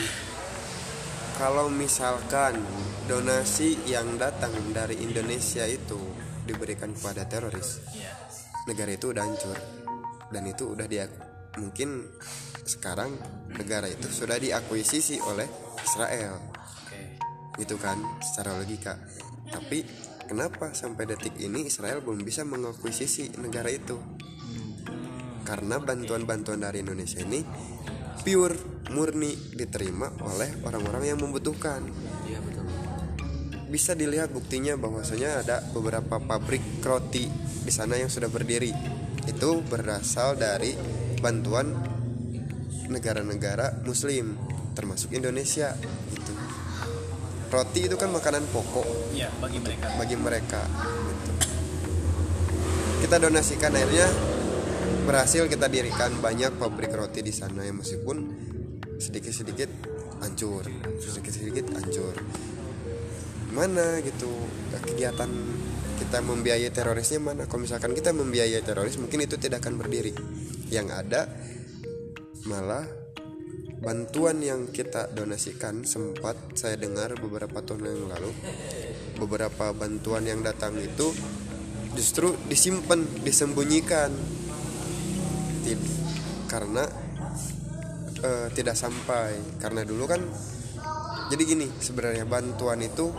[1.34, 2.62] kalau misalkan
[3.10, 7.84] donasi yang datang dari Indonesia itu diberikan kepada teroris.
[8.68, 9.58] Negara itu udah hancur.
[10.32, 11.06] Dan itu udah dia
[11.60, 12.10] mungkin
[12.66, 13.14] sekarang
[13.54, 15.46] negara itu sudah diakuisisi oleh
[15.84, 16.40] Israel.
[17.60, 18.98] Gitu kan secara logika.
[19.52, 19.86] Tapi
[20.26, 24.00] kenapa sampai detik ini Israel belum bisa mengakuisisi negara itu?
[25.44, 27.44] Karena bantuan-bantuan dari Indonesia ini
[28.24, 28.56] pure
[28.96, 31.84] murni diterima oleh orang-orang yang membutuhkan.
[31.84, 32.23] iya
[33.74, 37.26] bisa dilihat buktinya bahwasanya ada beberapa pabrik roti
[37.66, 38.70] di sana yang sudah berdiri.
[39.26, 40.78] Itu berasal dari
[41.18, 41.74] bantuan
[42.86, 44.38] negara-negara muslim
[44.78, 45.74] termasuk Indonesia
[46.14, 46.34] gitu.
[47.50, 49.88] Roti itu kan makanan pokok ya bagi mereka.
[49.98, 50.62] bagi mereka
[51.10, 51.32] gitu.
[53.06, 54.10] kita donasikan akhirnya
[55.06, 58.18] berhasil kita dirikan banyak pabrik roti di sana ya meskipun
[58.98, 59.70] sedikit-sedikit
[60.26, 60.66] hancur
[60.98, 62.16] sedikit-sedikit hancur
[63.54, 64.28] mana gitu
[64.74, 65.30] kegiatan
[66.02, 67.46] kita membiayai terorisnya mana.
[67.46, 70.14] Kalau misalkan kita membiayai teroris mungkin itu tidak akan berdiri.
[70.74, 71.22] Yang ada
[72.50, 72.84] malah
[73.80, 78.32] bantuan yang kita donasikan sempat saya dengar beberapa tahun yang lalu
[79.22, 81.14] beberapa bantuan yang datang itu
[81.94, 84.10] justru disimpan disembunyikan.
[85.64, 86.02] Tid-
[86.50, 86.84] karena
[88.22, 89.62] eh, tidak sampai.
[89.62, 90.22] Karena dulu kan
[91.32, 93.10] jadi gini sebenarnya bantuan itu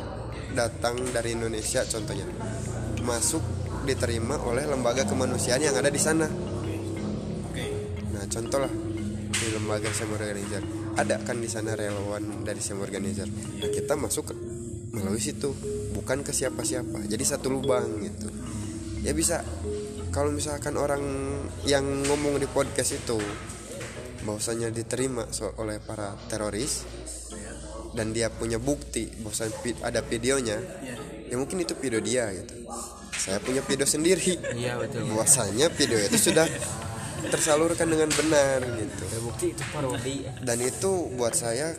[0.55, 2.27] datang dari Indonesia contohnya.
[3.05, 3.43] Masuk
[3.85, 6.25] diterima oleh lembaga kemanusiaan yang ada di sana.
[8.15, 8.73] Nah contoh lah
[9.35, 10.63] di lembaga Sam Organizer.
[10.95, 13.29] Ada kan di sana relawan dari Sam Organizer.
[13.29, 14.33] Nah kita masuk
[14.95, 15.53] melalui situ.
[15.93, 17.05] Bukan ke siapa-siapa.
[17.05, 18.29] Jadi satu lubang gitu.
[19.05, 19.45] Ya bisa
[20.15, 21.03] kalau misalkan orang
[21.67, 23.19] yang ngomong di podcast itu
[24.25, 25.29] bahwasanya diterima
[25.61, 26.87] oleh para teroris
[27.95, 29.07] dan dia punya bukti
[29.63, 30.59] pi- ada videonya
[31.31, 32.67] ya mungkin itu video dia gitu.
[33.15, 34.37] Saya punya video sendiri.
[34.53, 35.09] Iya betul.
[35.09, 36.45] Bahwasanya video itu sudah
[37.31, 39.03] tersalurkan dengan benar gitu.
[39.09, 40.17] Terbukti itu parodi.
[40.45, 41.73] Dan itu buat saya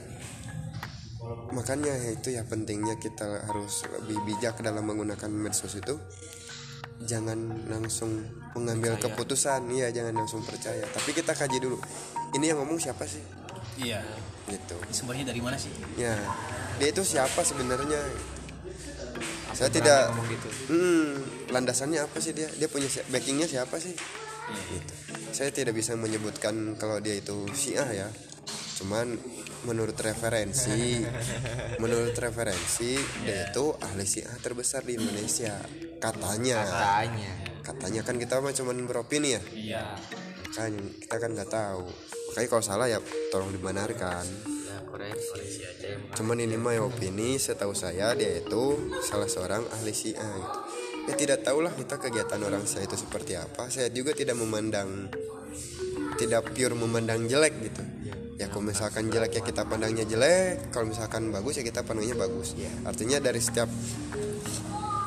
[1.55, 5.99] makanya itu ya pentingnya kita harus lebih bijak dalam menggunakan medsos itu.
[7.05, 8.23] Jangan langsung
[8.55, 9.67] mengambil keputusan.
[9.69, 10.87] Iya jangan langsung percaya.
[10.89, 11.77] Tapi kita kaji dulu.
[12.33, 13.21] Ini yang ngomong siapa sih?
[13.79, 14.01] Iya
[14.49, 14.77] gitu.
[14.93, 15.71] Sumbernya dari mana sih?
[15.97, 16.15] Ya
[16.79, 18.01] dia itu siapa sebenarnya?
[19.55, 20.49] Saya tidak gitu.
[20.67, 22.51] Hmm, landasannya apa sih dia?
[22.59, 23.95] Dia punya backingnya siapa sih?
[24.45, 24.93] Gitu.
[25.33, 28.07] saya tidak bisa menyebutkan kalau dia itu Syiah ya.
[28.77, 29.17] Cuman
[29.65, 31.01] menurut referensi
[31.81, 32.93] menurut referensi
[33.25, 35.57] dia itu ahli Syiah terbesar di Indonesia.
[35.97, 36.61] Katanya.
[36.61, 37.33] Tanya
[37.65, 39.41] katanya kan kita mah cuman beropini ya?
[39.49, 39.83] Iya.
[40.53, 41.89] Kan kita kan nggak tahu
[42.35, 42.99] makanya kalau salah ya
[43.31, 44.27] tolong dibenarkan.
[44.67, 49.31] Ya korek koreksi aja yang cuman ini mah ya opini setahu saya dia itu salah
[49.31, 50.59] seorang ahli Syiah gitu.
[51.07, 53.71] ya tidak tahulah kita kegiatan orang Syiah itu seperti apa.
[53.71, 55.07] Saya juga tidak memandang
[56.19, 57.83] tidak pure memandang jelek gitu.
[58.35, 60.75] Ya kalau misalkan jelek ya kita pandangnya jelek.
[60.75, 62.51] Kalau misalkan bagus ya kita pandangnya bagus.
[62.83, 63.71] Artinya dari setiap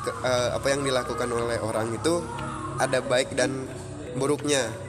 [0.00, 2.24] ke- eh, apa yang dilakukan oleh orang itu
[2.80, 3.68] ada baik dan
[4.16, 4.88] buruknya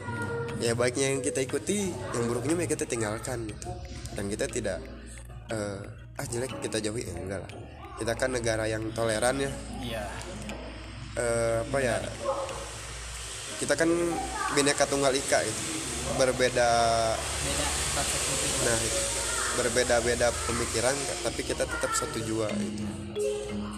[0.59, 3.67] ya baiknya yang kita ikuti yang buruknya ya kita tinggalkan gitu.
[4.13, 4.77] Dan kita tidak
[5.51, 5.81] eh,
[6.19, 7.07] ah jelek kita jauhi.
[7.07, 7.51] Ya enggak lah.
[7.99, 9.51] Kita kan negara yang toleran ya.
[9.79, 10.03] Iya.
[11.19, 11.95] Eh, apa ya?
[13.59, 13.89] Kita kan
[14.55, 15.61] bineka tunggal ika gitu.
[16.15, 16.69] Berbeda
[18.59, 19.01] nah itu.
[19.59, 22.83] berbeda-beda pemikiran tapi kita tetap satu jua gitu.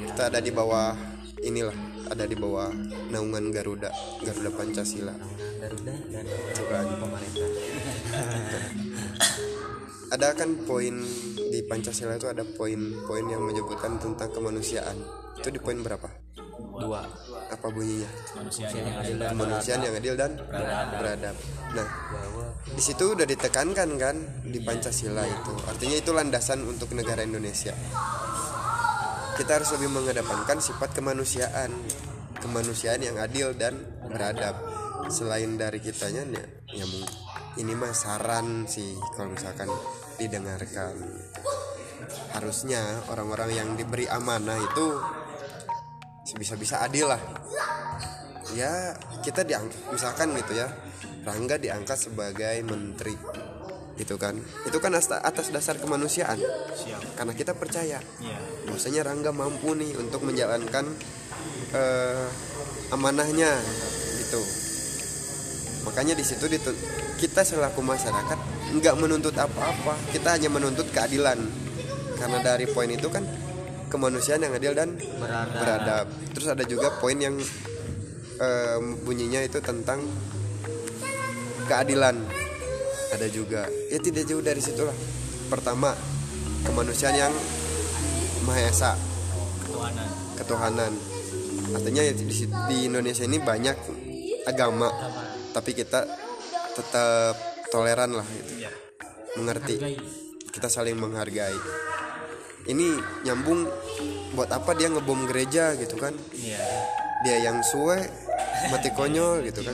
[0.06, 0.94] kita ada di bawah
[1.42, 1.74] inilah
[2.12, 2.68] ada di bawah
[3.08, 3.88] naungan Garuda
[4.20, 6.86] Garuda Pancasila Garuda dan Itu kan.
[7.00, 7.50] pemerintah
[10.16, 10.96] ada kan poin
[11.52, 15.00] di Pancasila itu ada poin-poin yang menyebutkan tentang kemanusiaan
[15.40, 16.12] itu di poin berapa
[16.82, 17.06] dua
[17.52, 20.32] apa bunyinya manusia yang adil dan kemanusiaan yang adil dan
[20.96, 21.36] beradab.
[21.76, 21.88] Nah,
[22.72, 24.16] di situ udah ditekankan kan
[24.48, 25.54] di Pancasila itu.
[25.68, 27.76] Artinya itu landasan untuk negara Indonesia.
[29.42, 31.74] Kita harus lebih mengedepankan sifat kemanusiaan,
[32.46, 33.74] kemanusiaan yang adil dan
[34.06, 34.54] beradab.
[35.10, 36.46] Selain dari kitanya ya,
[36.78, 36.86] ya
[37.58, 39.66] ini mah saran sih kalau misalkan
[40.22, 40.94] didengarkan.
[42.38, 45.02] Harusnya orang-orang yang diberi amanah itu
[46.22, 47.22] sebisa-bisa adil lah
[48.56, 48.92] ya
[49.24, 50.68] kita diangkat misalkan gitu ya
[51.22, 53.14] Rangga diangkat sebagai menteri
[54.02, 54.34] gitu kan?
[54.66, 56.42] Itu kan atas, dasar kemanusiaan.
[56.74, 57.22] Siap.
[57.22, 58.02] Karena kita percaya.
[58.18, 58.40] Iya.
[58.66, 60.90] Bahwasanya Rangga mampu nih untuk menjalankan
[61.78, 62.26] eh,
[62.90, 63.54] amanahnya.
[64.18, 64.42] Gitu.
[65.86, 66.46] Makanya di situ
[67.22, 68.40] kita selaku masyarakat
[68.82, 69.94] nggak menuntut apa-apa.
[70.10, 71.38] Kita hanya menuntut keadilan.
[72.18, 73.26] Karena dari poin itu kan
[73.90, 75.58] kemanusiaan yang adil dan Beradab.
[75.58, 76.06] beradab.
[76.34, 77.38] Terus ada juga poin yang
[78.42, 80.02] eh, bunyinya itu tentang
[81.70, 82.16] keadilan
[83.12, 83.68] ada juga.
[83.92, 84.96] Ya tidak jauh dari situlah.
[85.52, 85.94] Pertama
[86.64, 87.34] kemanusiaan yang
[88.48, 88.92] maha esa.
[89.68, 90.08] Ketuhanan.
[90.40, 90.94] Ketuhanan.
[91.72, 93.78] Artinya ya di, di Indonesia ini banyak
[94.48, 94.90] agama.
[95.52, 96.08] Tapi kita
[96.72, 97.36] tetap
[97.70, 98.64] toleran lah gitu.
[98.64, 98.72] iya.
[99.36, 99.76] Mengerti.
[100.52, 101.56] Kita saling menghargai.
[102.68, 102.88] Ini
[103.28, 103.68] nyambung
[104.32, 106.16] buat apa dia ngebom gereja gitu kan?
[106.32, 106.60] Iya.
[107.22, 108.00] Dia yang suwe
[108.70, 109.74] mati konyol gitu kan?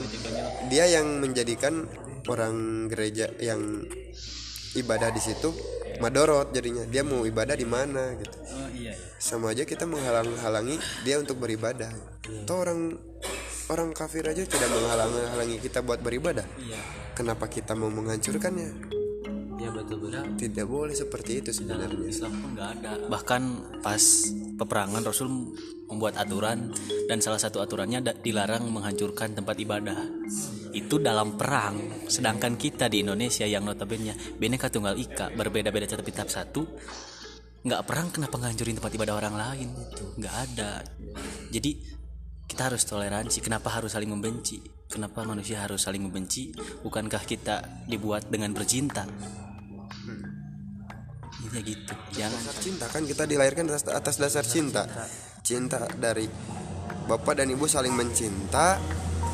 [0.68, 1.88] dia yang menjadikan
[2.28, 3.84] orang gereja yang
[4.76, 5.50] ibadah di situ
[5.98, 6.84] madorot jadinya.
[6.86, 8.36] Dia mau ibadah di mana gitu.
[8.54, 11.90] Oh iya sama aja kita menghalang-halangi dia untuk beribadah.
[12.22, 12.94] Atau orang
[13.68, 16.46] orang kafir aja tidak menghalang-halangi kita buat beribadah.
[16.56, 16.78] Iya.
[17.18, 18.97] Kenapa kita mau menghancurkannya
[19.58, 20.24] ya betul betul.
[20.38, 21.90] Tidak boleh seperti itu sebenarnya.
[22.06, 22.90] Islam pun nggak ada.
[23.10, 23.42] Bahkan
[23.82, 24.02] pas
[24.58, 25.28] peperangan Rasul
[25.88, 26.70] membuat aturan
[27.08, 29.98] dan salah satu aturannya dilarang menghancurkan tempat ibadah.
[30.70, 32.06] Itu dalam perang.
[32.06, 36.62] Sedangkan kita di Indonesia yang notabene Bhinneka Tunggal Ika berbeda-beda tapi tetap satu
[37.58, 39.68] nggak perang kenapa ngancurin tempat ibadah orang lain?
[40.16, 40.80] Nggak ada.
[41.50, 41.98] Jadi
[42.48, 43.44] kita harus toleransi.
[43.44, 44.62] Kenapa harus saling membenci?
[44.88, 46.48] Kenapa manusia harus saling membenci?
[46.56, 49.04] Bukankah kita dibuat dengan bercinta
[51.52, 51.94] ya gitu.
[52.16, 52.40] Jangan.
[52.40, 54.84] Dasar cinta kan kita dilahirkan atas, atas dasar cinta.
[55.42, 56.28] Cinta dari
[57.08, 58.76] bapak dan ibu saling mencinta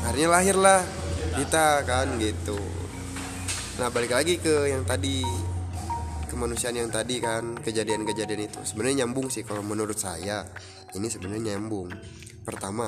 [0.07, 0.81] akhirnya lahirlah
[1.35, 2.55] kita kan gitu.
[3.81, 5.25] Nah balik lagi ke yang tadi
[6.31, 8.59] kemanusiaan yang tadi kan kejadian-kejadian itu.
[8.63, 10.47] Sebenarnya nyambung sih kalau menurut saya.
[10.95, 11.91] Ini sebenarnya nyambung.
[12.47, 12.87] Pertama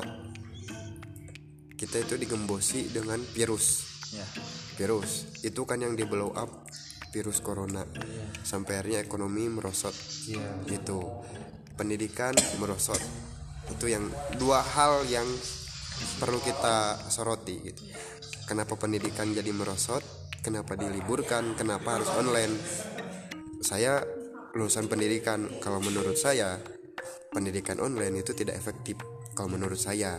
[1.76, 3.84] kita itu digembosi dengan virus.
[4.16, 4.24] Ya.
[4.80, 6.64] Virus itu kan yang di blow up
[7.12, 7.84] virus corona.
[8.44, 9.94] Sampai akhirnya ekonomi merosot.
[10.68, 11.00] Gitu.
[11.76, 13.00] Pendidikan merosot.
[13.68, 14.08] Itu yang
[14.40, 15.26] dua hal yang
[16.18, 17.82] perlu kita soroti gitu.
[18.48, 20.00] Kenapa pendidikan jadi merosot?
[20.40, 21.58] Kenapa diliburkan?
[21.58, 22.54] Kenapa harus online?
[23.60, 24.00] Saya
[24.56, 25.60] lulusan pendidikan.
[25.60, 26.56] Kalau menurut saya
[27.28, 28.96] pendidikan online itu tidak efektif
[29.36, 30.16] kalau menurut saya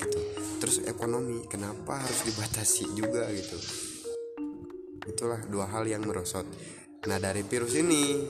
[0.00, 0.20] gitu.
[0.62, 3.58] Terus ekonomi kenapa harus dibatasi juga gitu
[5.06, 6.46] itulah dua hal yang merosot.
[7.10, 8.22] Nah dari virus ini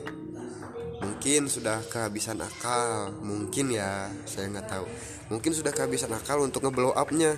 [1.02, 3.12] mungkin sudah kehabisan akal.
[3.20, 4.86] Mungkin ya saya nggak tahu.
[5.32, 7.36] Mungkin sudah kehabisan akal untuk ngeblow upnya.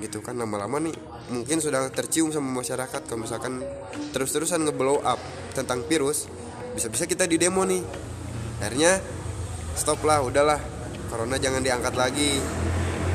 [0.00, 0.96] Gitu kan lama-lama nih
[1.32, 3.00] mungkin sudah tercium sama masyarakat.
[3.08, 3.64] Kalau misalkan
[4.12, 5.20] terus-terusan ngeblow up
[5.56, 6.28] tentang virus
[6.76, 7.80] bisa-bisa kita di demo nih.
[8.60, 9.00] Akhirnya
[9.76, 10.60] stop lah udahlah.
[11.08, 12.36] Corona jangan diangkat lagi.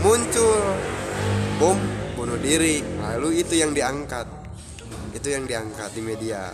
[0.01, 0.61] Muncul.
[1.61, 1.77] Bom
[2.17, 2.81] bunuh diri.
[2.81, 4.44] Lalu itu yang diangkat
[5.15, 6.51] itu yang diangkat di media.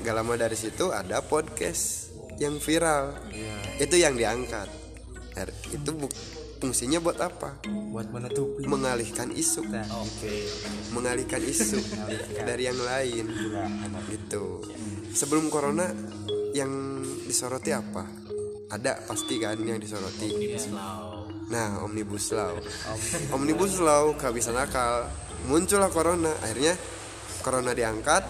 [0.00, 2.08] Gak lama dari situ ada podcast
[2.40, 3.12] yang viral.
[3.76, 4.68] Itu yang diangkat.
[5.36, 6.10] Er, itu bu-
[6.56, 7.60] fungsinya buat apa?
[7.68, 8.64] Buat menutupi.
[8.64, 9.68] Mengalihkan isu.
[10.00, 10.48] Oke.
[10.96, 11.76] Mengalihkan isu
[12.40, 13.28] dari yang lain.
[14.08, 14.64] Gitu.
[15.12, 15.92] Sebelum corona
[16.56, 18.08] yang disoroti apa?
[18.72, 20.56] Ada pasti kan yang disoroti.
[21.50, 22.56] Nah omnibus law.
[23.36, 25.04] Omnibus law kehabisan akal.
[25.44, 26.72] Muncullah corona akhirnya
[27.42, 28.22] corona diangkat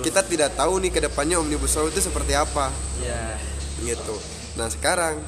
[0.00, 2.72] kita tidak tahu nih ke depannya omnibus law itu seperti apa.
[3.04, 3.36] Ya
[3.84, 4.16] gitu.
[4.56, 5.20] Nah sekarang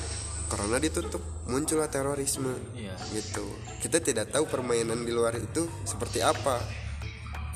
[0.48, 2.56] corona ditutup muncullah terorisme.
[2.72, 2.96] Iya.
[3.12, 3.44] gitu.
[3.84, 6.56] Kita tidak tahu permainan di luar itu seperti apa.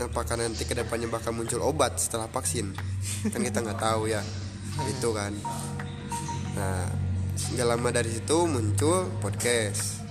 [0.01, 2.73] Apakah nanti ke depannya bakal muncul obat setelah vaksin?
[3.33, 4.21] Kan kita nggak tahu ya.
[4.85, 5.33] Itu kan.
[6.57, 6.85] Nah
[7.57, 10.05] nggak lama dari situ muncul podcast.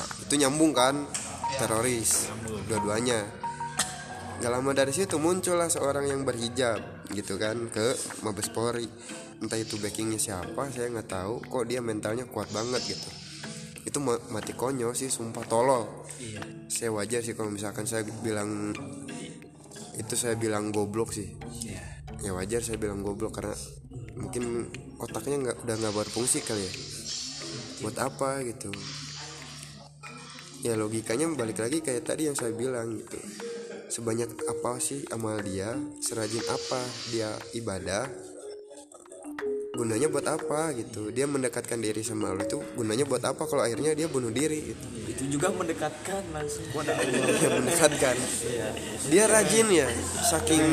[0.00, 1.04] Wah, itu nyambung kan
[1.60, 2.32] teroris
[2.64, 3.41] dua-duanya
[4.42, 7.94] Gak lama dari situ muncullah seorang yang berhijab gitu kan ke
[8.26, 8.90] Mabes Polri.
[9.38, 11.46] Entah itu backingnya siapa, saya nggak tahu.
[11.46, 13.10] Kok dia mentalnya kuat banget gitu.
[13.86, 15.86] Itu ma- mati konyol sih, sumpah tolol.
[16.66, 18.74] Saya wajar sih kalau misalkan saya bilang
[19.94, 21.38] itu saya bilang goblok sih.
[22.26, 23.54] Ya wajar saya bilang goblok karena
[24.18, 24.66] mungkin
[24.98, 26.72] otaknya nggak udah nggak berfungsi kali ya.
[27.86, 28.74] Buat apa gitu?
[30.62, 33.18] ya logikanya balik lagi kayak tadi yang saya bilang gitu
[33.92, 35.76] sebanyak apa sih amal dia?
[36.00, 36.80] Serajin apa
[37.12, 38.08] dia ibadah?
[39.76, 41.12] Gunanya buat apa gitu?
[41.12, 44.86] Dia mendekatkan diri sama Allah itu gunanya buat apa kalau akhirnya dia bunuh diri gitu?
[45.12, 47.36] Itu juga mendekatkan langsung kepada Allah.
[47.36, 48.16] Dia mendekatkan.
[49.12, 49.88] Dia rajin ya
[50.24, 50.64] saking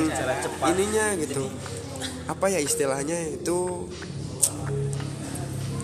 [0.63, 1.43] ininya gitu.
[2.31, 3.87] Apa ya istilahnya itu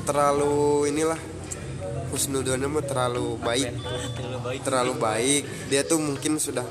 [0.07, 1.19] terlalu inilah
[2.15, 3.75] husnudonnya mah terlalu baik.
[4.63, 5.43] Terlalu baik.
[5.67, 6.63] Dia tuh mungkin sudah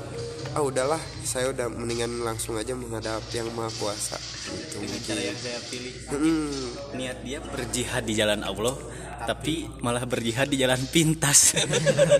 [0.55, 4.15] ah udahlah saya udah mendingan langsung aja menghadap yang maha kuasa.
[4.15, 5.15] Gitu cara mungkin.
[5.19, 5.93] yang saya pilih.
[6.07, 6.63] Hmm,
[6.95, 8.79] niat dia berjihad di jalan Allah
[9.27, 11.59] tapi malah berjihad di jalan pintas.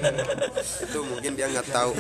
[0.83, 1.95] Itu mungkin dia nggak tahu.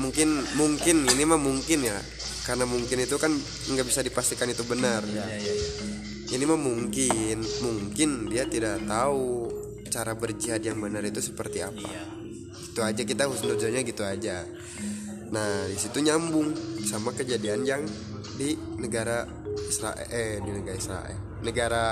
[0.00, 2.00] Mungkin mungkin ini mah mungkin ya.
[2.48, 3.28] Karena mungkin itu kan
[3.68, 5.04] nggak bisa dipastikan itu benar.
[6.32, 7.44] Ini mah mungkin.
[7.44, 9.52] Mungkin dia tidak tahu
[9.92, 12.16] cara berjihad yang benar itu seperti apa
[12.68, 14.44] itu aja kita husnuzonnya gitu aja.
[15.32, 16.52] Nah di situ nyambung
[16.84, 17.82] sama kejadian yang
[18.36, 19.26] di negara
[19.68, 21.84] Israel eh di negara Israel negara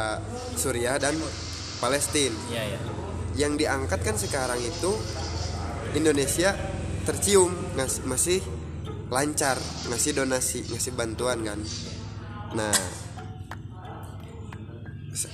[0.55, 1.17] Suriah dan
[1.81, 2.37] Palestina.
[2.53, 2.81] Iya ya
[3.37, 4.97] yang diangkat kan sekarang itu
[5.93, 6.57] Indonesia
[7.05, 8.41] tercium ngas- masih
[9.13, 9.61] lancar
[9.93, 11.61] ngasih donasi ngasih bantuan kan.
[12.57, 12.75] Nah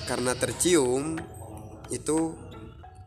[0.07, 1.19] karena tercium
[1.91, 2.35] itu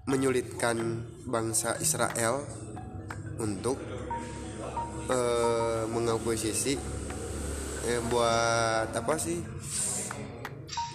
[0.07, 2.45] menyulitkan bangsa Israel
[3.41, 3.81] untuk
[5.09, 6.77] eh, mengakuisisi
[7.89, 9.41] eh, buat apa sih?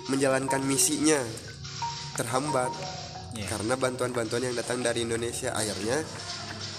[0.09, 1.21] Menjalankan misinya.
[2.19, 2.73] Terhambat.
[3.31, 3.47] Iya.
[3.47, 6.03] karena bantuan-bantuan yang datang dari Indonesia akhirnya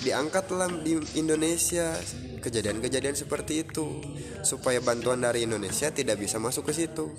[0.04, 1.96] diangkatlah di Indonesia.
[2.42, 4.02] Kejadian-kejadian seperti itu.
[4.42, 7.14] Supaya bantuan dari Indonesia tidak bisa masuk ke situ.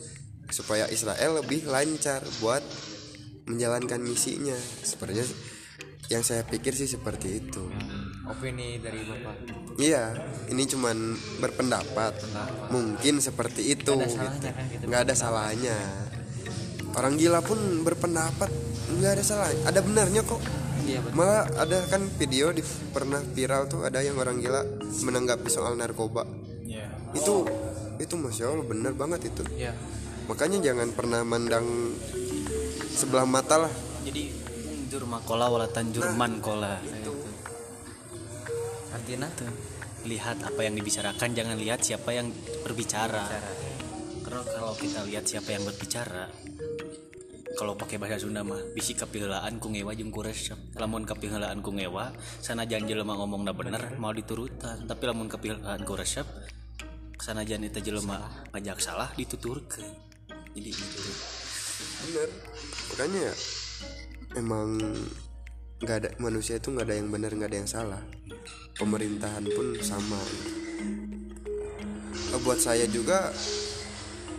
[0.53, 2.61] Supaya Israel lebih lancar buat
[3.49, 4.59] menjalankan misinya.
[4.83, 5.25] Sepertinya
[6.13, 7.65] yang saya pikir sih seperti itu
[8.23, 9.37] opini dari bapak
[9.73, 10.13] Iya,
[10.53, 12.13] ini cuman berpendapat.
[12.69, 13.97] Mungkin seperti itu.
[13.97, 14.85] gitu.
[14.85, 15.73] Nggak ada salahnya.
[16.93, 18.53] Orang gila pun berpendapat
[19.01, 19.49] nggak ada salah.
[19.65, 20.45] Ada benarnya kok.
[20.85, 21.17] Iya, betul.
[21.17, 22.61] Malah ada kan video di
[22.93, 24.61] pernah viral tuh ada yang orang gila
[25.09, 26.29] menanggapi soal narkoba.
[26.69, 26.85] Iya.
[27.17, 27.49] Itu
[27.97, 29.41] itu masya Allah benar banget itu.
[29.57, 29.73] ya
[30.29, 31.97] Makanya jangan pernah mandang
[32.93, 33.73] sebelah mata lah.
[34.05, 34.37] jadi
[34.93, 36.77] jur makola walatan jurman kola
[38.93, 39.25] artinya
[40.05, 42.29] lihat apa yang dibicarakan jangan lihat siapa yang
[42.61, 43.25] berbicara.
[44.21, 46.29] Karena kalau kita lihat siapa yang berbicara
[47.57, 51.73] kalau pakai bahasa Sunda mah bisi kapihelaan ku ngewa jeung ku resep lamun kapihelaan ku
[51.73, 52.13] ngewa
[52.45, 54.85] sanajan jelema ngomongna bener mau diturutan.
[54.85, 56.29] Tapi lamun kapihelaan ku resep
[57.17, 59.89] sanajan eta jelema ngajak salah dituturkeun.
[60.53, 61.01] Jadi gitu.
[62.13, 62.29] Bener.
[62.93, 63.35] Makanya ya
[64.39, 64.81] emang
[65.83, 68.03] nggak ada manusia itu nggak ada yang benar nggak ada yang salah.
[68.79, 70.21] Pemerintahan pun sama.
[72.33, 73.31] Eh, buat saya juga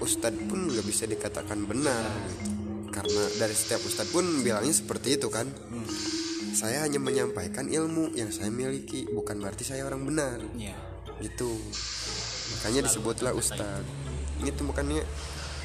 [0.02, 2.10] ustadz pun nggak bisa dikatakan benar.
[2.94, 5.50] Karena dari setiap ustadz pun bilangnya seperti itu kan.
[6.54, 10.38] Saya hanya menyampaikan ilmu yang saya miliki bukan berarti saya orang benar.
[10.54, 10.78] Ya
[11.24, 11.52] gitu.
[12.60, 13.88] Makanya disebutlah ustadz.
[14.44, 15.00] ini tuh makanya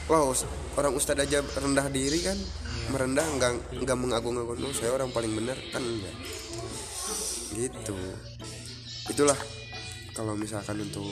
[0.09, 0.33] wow
[0.81, 2.39] orang ustadz aja rendah diri kan?
[2.89, 3.53] Merendah nggak
[3.85, 6.17] nggak mengagung-agung "Oh, saya orang paling benar kan enggak?
[7.53, 7.97] Gitu.
[9.13, 9.37] Itulah
[10.17, 11.05] kalau misalkan untuk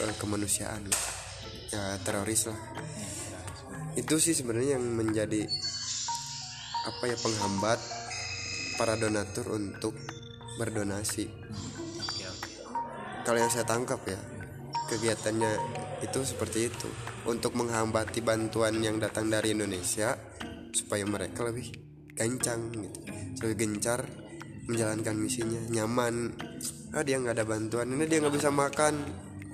[0.00, 0.88] eh, kemanusiaan
[1.68, 2.56] ya teroris lah.
[3.92, 5.44] Itu sih sebenarnya yang menjadi
[6.88, 7.80] apa ya penghambat
[8.80, 9.92] para donatur untuk
[10.56, 11.28] berdonasi.
[13.26, 14.20] Kalau yang saya tangkap ya
[14.86, 15.52] kegiatannya
[16.06, 20.14] itu seperti itu untuk menghambati bantuan yang datang dari Indonesia
[20.70, 21.74] supaya mereka lebih
[22.14, 23.00] kencang gitu.
[23.42, 24.06] Lebih gencar
[24.66, 26.32] menjalankan misinya nyaman.
[26.94, 27.86] Ah dia nggak ada bantuan.
[27.90, 28.94] Ini dia nggak bisa makan.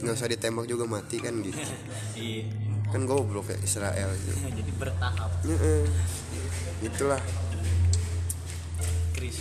[0.03, 1.59] Nggak usah ditembak juga mati kan gitu.
[2.13, 2.45] Iya.
[2.93, 5.31] Kan goblok ya Israel gitu jadi bertahap.
[6.85, 7.23] Itulah.
[9.17, 9.41] Chris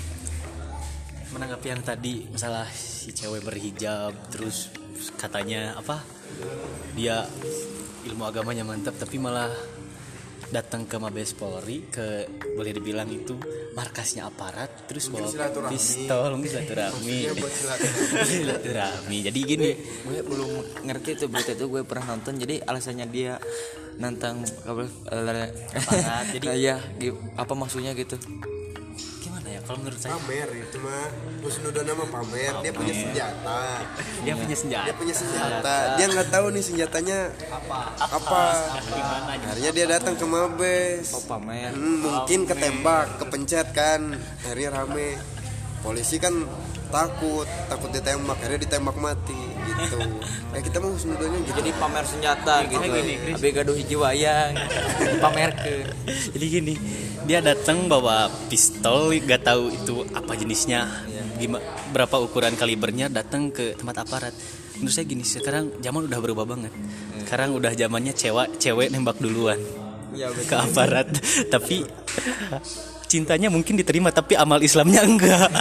[1.31, 4.67] menanggapi yang tadi masalah si cewek berhijab terus
[5.15, 6.03] katanya apa
[6.91, 7.23] dia
[8.03, 9.49] ilmu agamanya mantap tapi malah
[10.51, 12.27] datang ke Mabes Polri ke
[12.59, 13.39] boleh dibilang itu
[13.71, 15.31] markasnya aparat terus bawa
[15.71, 17.19] pistol mungkin silaturahmi.
[17.39, 17.53] Buat
[18.27, 19.17] silaturahmi.
[19.23, 19.71] jadi gini.
[20.03, 20.49] Gue belum
[20.83, 22.35] ngerti tuh berita itu gue pernah nonton.
[22.35, 23.39] Jadi alasannya dia
[23.95, 26.75] nantang apa Aparat, jadi- ya
[27.39, 28.19] apa maksudnya gitu
[29.71, 31.07] kalau menurut saya pamer itu mah
[31.47, 33.63] Husnudon nama pamer dia punya senjata.
[34.19, 34.83] Dia punya senjata.
[34.83, 35.75] Dia punya senjata.
[35.95, 37.79] Dia nggak tahu nih senjatanya apa?
[37.95, 38.43] Apa?
[38.91, 41.15] Mana akhirnya dia datang ke Mabes.
[41.15, 41.71] Oh pamer.
[41.71, 44.19] Hmm, mungkin ketembak kepencet kan.
[44.43, 45.15] Akhirnya rame.
[45.79, 46.35] Polisi kan
[46.91, 48.43] takut takut ditembak.
[48.43, 49.97] Akhirnya ditembak mati gitu.
[50.51, 51.63] Ya kita mau husnudonnya gitu.
[51.63, 52.83] Jadi pamer senjata gitu.
[52.83, 54.51] gini, abe gaduh hiji wayang
[55.23, 55.87] pamer ke.
[56.35, 56.73] Jadi gini
[57.23, 60.91] dia datang bawa pistol gak tahu itu apa jenisnya.
[61.39, 61.63] Gimana
[61.95, 64.35] berapa ukuran kalibernya datang ke tempat aparat.
[64.75, 66.75] Menurut saya gini sekarang zaman udah berubah banget.
[67.23, 69.57] Sekarang udah zamannya cewek cewek nembak duluan
[70.51, 71.07] ke aparat.
[71.53, 71.87] Tapi
[73.11, 75.51] cintanya mungkin diterima tapi amal Islamnya enggak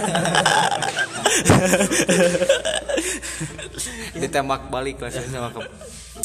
[4.21, 5.61] ditembak balik lah sama ke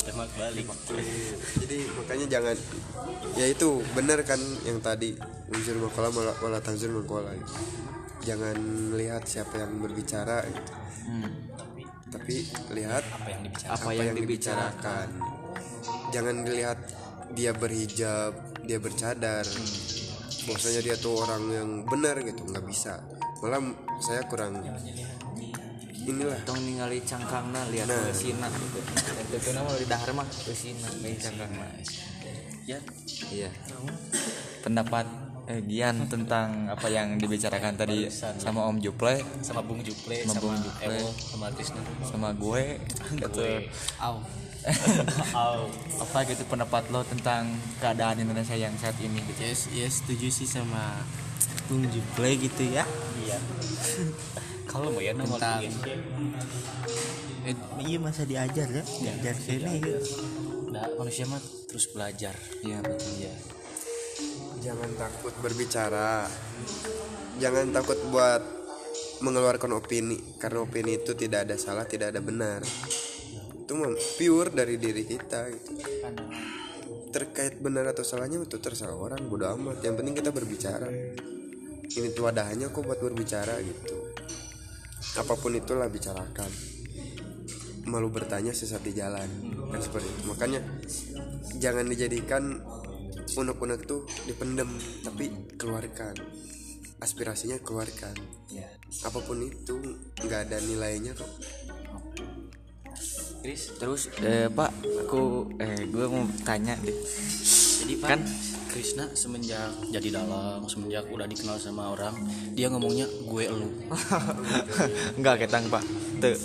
[0.02, 0.66] tembak balik.
[1.62, 2.56] Jadi makanya jangan
[3.38, 5.16] ya itu benar kan yang tadi
[5.50, 7.32] unsur makola malah malah tanzur makola
[8.26, 8.56] jangan
[8.98, 10.42] lihat siapa yang berbicara.
[10.46, 10.72] Gitu.
[12.06, 12.42] tapi
[12.74, 15.08] lihat apa yang dibicarakan apa yang dibicarakan.
[16.10, 16.78] jangan dilihat
[17.34, 18.32] dia berhijab
[18.66, 19.46] dia bercadar.
[20.46, 23.02] Bahwasanya dia tuh orang yang benar gitu nggak bisa.
[23.42, 23.62] Malah
[24.00, 24.60] saya kurang
[26.06, 26.38] inilah.
[26.46, 28.14] Tong ningali cangkangna lihat Nah.
[28.14, 28.78] sina gitu.
[29.34, 31.66] Itu nama di dahar mah sina main cangkangna.
[32.66, 32.78] Ya.
[33.30, 33.50] Iya.
[34.62, 35.06] Pendapat
[35.46, 39.22] eh, Gian tentang apa yang dibicarakan tadi sama Om Juple.
[39.42, 40.94] Sama Bung Juple Sama sama, Bung Juple.
[40.98, 41.82] Ewo sama Krisna.
[42.06, 42.64] Sama gue.
[43.18, 43.46] Gitu.
[44.02, 44.18] Au.
[45.46, 45.70] Au.
[46.02, 47.46] apa gitu pendapat lo tentang
[47.78, 49.22] keadaan Indonesia yang saat ini?
[49.22, 51.06] Gitu yes yes setuju sih sama
[51.66, 52.84] Bung Juple gitu ya
[53.18, 53.38] Iya.
[54.70, 55.62] Kalau mau ya nama Tentang-
[57.42, 59.98] eh, iya masa diajar ya diajar sini ya.
[60.68, 62.34] Nah, manusia mah terus belajar.
[62.60, 63.34] iya betul Iya.
[64.60, 66.26] jangan takut berbicara
[67.36, 68.42] jangan takut buat
[69.18, 72.60] mengeluarkan opini karena opini itu tidak ada salah tidak ada benar
[73.56, 75.70] itu mah pure dari diri kita gitu.
[77.08, 80.88] terkait benar atau salahnya itu terserah orang bodo amat yang penting kita berbicara
[81.94, 83.94] ini tuh wadahnya kok buat berbicara gitu.
[85.16, 86.50] Apa pun itulah bicarakan.
[87.86, 89.28] Malu bertanya sesat di jalan.
[89.70, 90.22] Kan seperti itu.
[90.26, 90.60] Makanya
[91.62, 92.60] jangan dijadikan
[93.38, 94.68] unek-unek tuh dipendem
[95.06, 96.14] tapi keluarkan.
[96.98, 98.16] Aspirasinya keluarkan.
[98.50, 98.66] Iya.
[98.86, 99.76] apa pun itu
[100.22, 101.28] nggak ada nilainya kok.
[103.42, 104.70] Chris, terus eh, Pak
[105.06, 106.96] aku eh gue mau tanya deh.
[107.82, 108.20] Jadi Pak, Kan?
[108.76, 112.12] Krisna semenjak jadi dalang, semenjak udah dikenal sama orang,
[112.52, 113.72] dia ngomongnya gue elu.
[115.16, 115.80] Enggak ketang pak.
[116.20, 116.36] Tuh.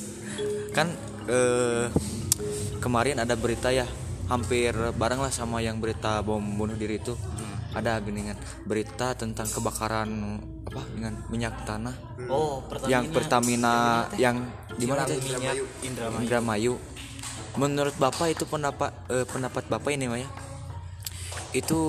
[0.72, 0.96] Kan
[1.28, 1.92] eh,
[2.80, 3.84] Kemarin ada berita ya
[4.32, 7.20] Hampir bareng lah sama yang berita bom bunuh diri itu.
[7.76, 10.40] Ada geningan berita tentang kebakaran
[10.72, 11.92] apa dengan minyak tanah.
[12.32, 12.96] Oh Pertamina.
[12.96, 13.76] Yang Pertamina
[14.16, 14.40] yang
[14.80, 15.64] di mana Indramayu.
[16.24, 16.74] Indramayu.
[17.60, 20.32] Menurut bapak itu pendapat eh, pendapat bapak ini Maya
[21.52, 21.82] itu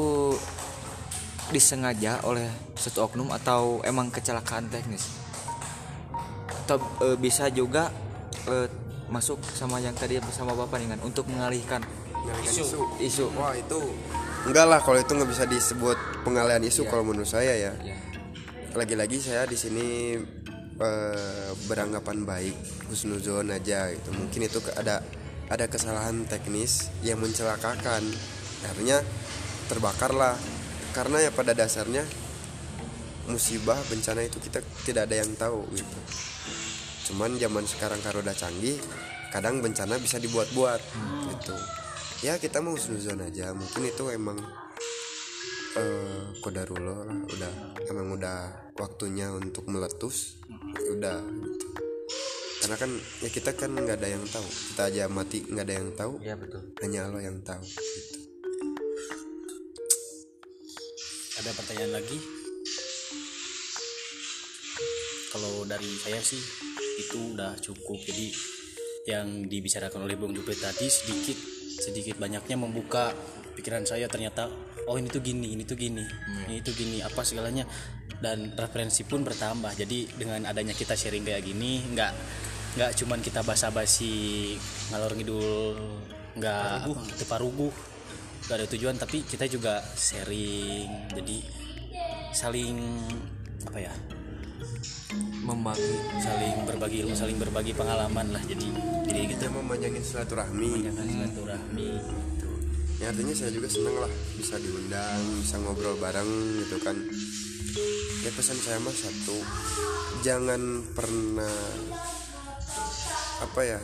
[1.53, 5.13] disengaja oleh satu oknum atau emang kecelakaan teknis
[6.65, 7.93] atau eh, bisa juga
[8.49, 8.67] eh,
[9.13, 11.85] masuk sama yang tadi bersama bapak kan untuk mengalihkan
[12.47, 12.81] isu.
[13.03, 13.79] isu Wah itu
[14.49, 17.73] enggak lah kalau itu nggak bisa disebut pengalihan isu kalau menurut saya ya.
[17.83, 17.99] Ya.
[18.73, 20.17] Lagi-lagi saya di sini
[20.81, 22.57] eh, beranggapan baik
[22.89, 24.11] husnuzon aja gitu.
[24.17, 25.05] Mungkin itu ada
[25.53, 28.01] ada kesalahan teknis yang mencelakakan.
[29.73, 30.37] Akhirnya terbakarlah.
[30.93, 32.05] Karena ya pada dasarnya
[33.25, 35.99] musibah bencana itu kita tidak ada yang tahu gitu.
[37.09, 38.77] Cuman zaman sekarang kalau udah canggih,
[39.33, 40.81] kadang bencana bisa dibuat-buat
[41.33, 41.57] gitu.
[42.21, 43.57] Ya kita mau husnuzon aja.
[43.57, 44.37] Mungkin itu emang
[45.73, 47.53] eh kodarullah lah udah
[47.89, 50.37] emang udah waktunya untuk meletus
[50.93, 51.67] udah gitu.
[52.61, 52.91] karena kan
[53.25, 56.37] ya kita kan nggak ada yang tahu kita aja mati nggak ada yang tahu ya
[56.37, 58.22] betul hanya Allah yang tahu gitu.
[61.43, 62.19] Ada pertanyaan lagi?
[65.35, 66.39] Kalau dari saya sih
[67.03, 67.99] itu udah cukup.
[67.99, 68.31] Jadi
[69.11, 71.35] yang dibicarakan oleh Bung Jupe tadi sedikit
[71.83, 73.11] sedikit banyaknya membuka
[73.59, 74.47] pikiran saya ternyata
[74.87, 76.07] oh ini tuh gini ini tuh gini
[76.47, 77.67] ini tuh gini apa segalanya.
[78.23, 79.75] Dan referensi pun bertambah.
[79.75, 82.13] Jadi dengan adanya kita sharing kayak gini nggak
[82.79, 84.55] nggak cuman kita basa-basi
[84.95, 85.75] ngalor ngidul
[86.39, 87.92] nggak apa,
[88.47, 91.13] nggak ada tujuan tapi kita juga sharing.
[91.15, 91.37] Jadi
[92.33, 92.79] saling
[93.63, 93.95] apa ya
[95.43, 95.85] membagi
[96.23, 98.43] saling berbagi ilmu saling berbagi pengalaman lah.
[98.47, 98.69] Jadi
[99.07, 100.87] jadi gitu kita mau manjangin silaturahmi.
[100.87, 101.91] Jangan silaturahmi.
[103.03, 106.31] Ya artinya saya juga seneng lah bisa diundang bisa ngobrol bareng
[106.63, 106.95] gitu kan.
[108.23, 109.43] Ya pesan saya mah satu
[110.23, 111.59] jangan pernah
[113.43, 113.81] apa ya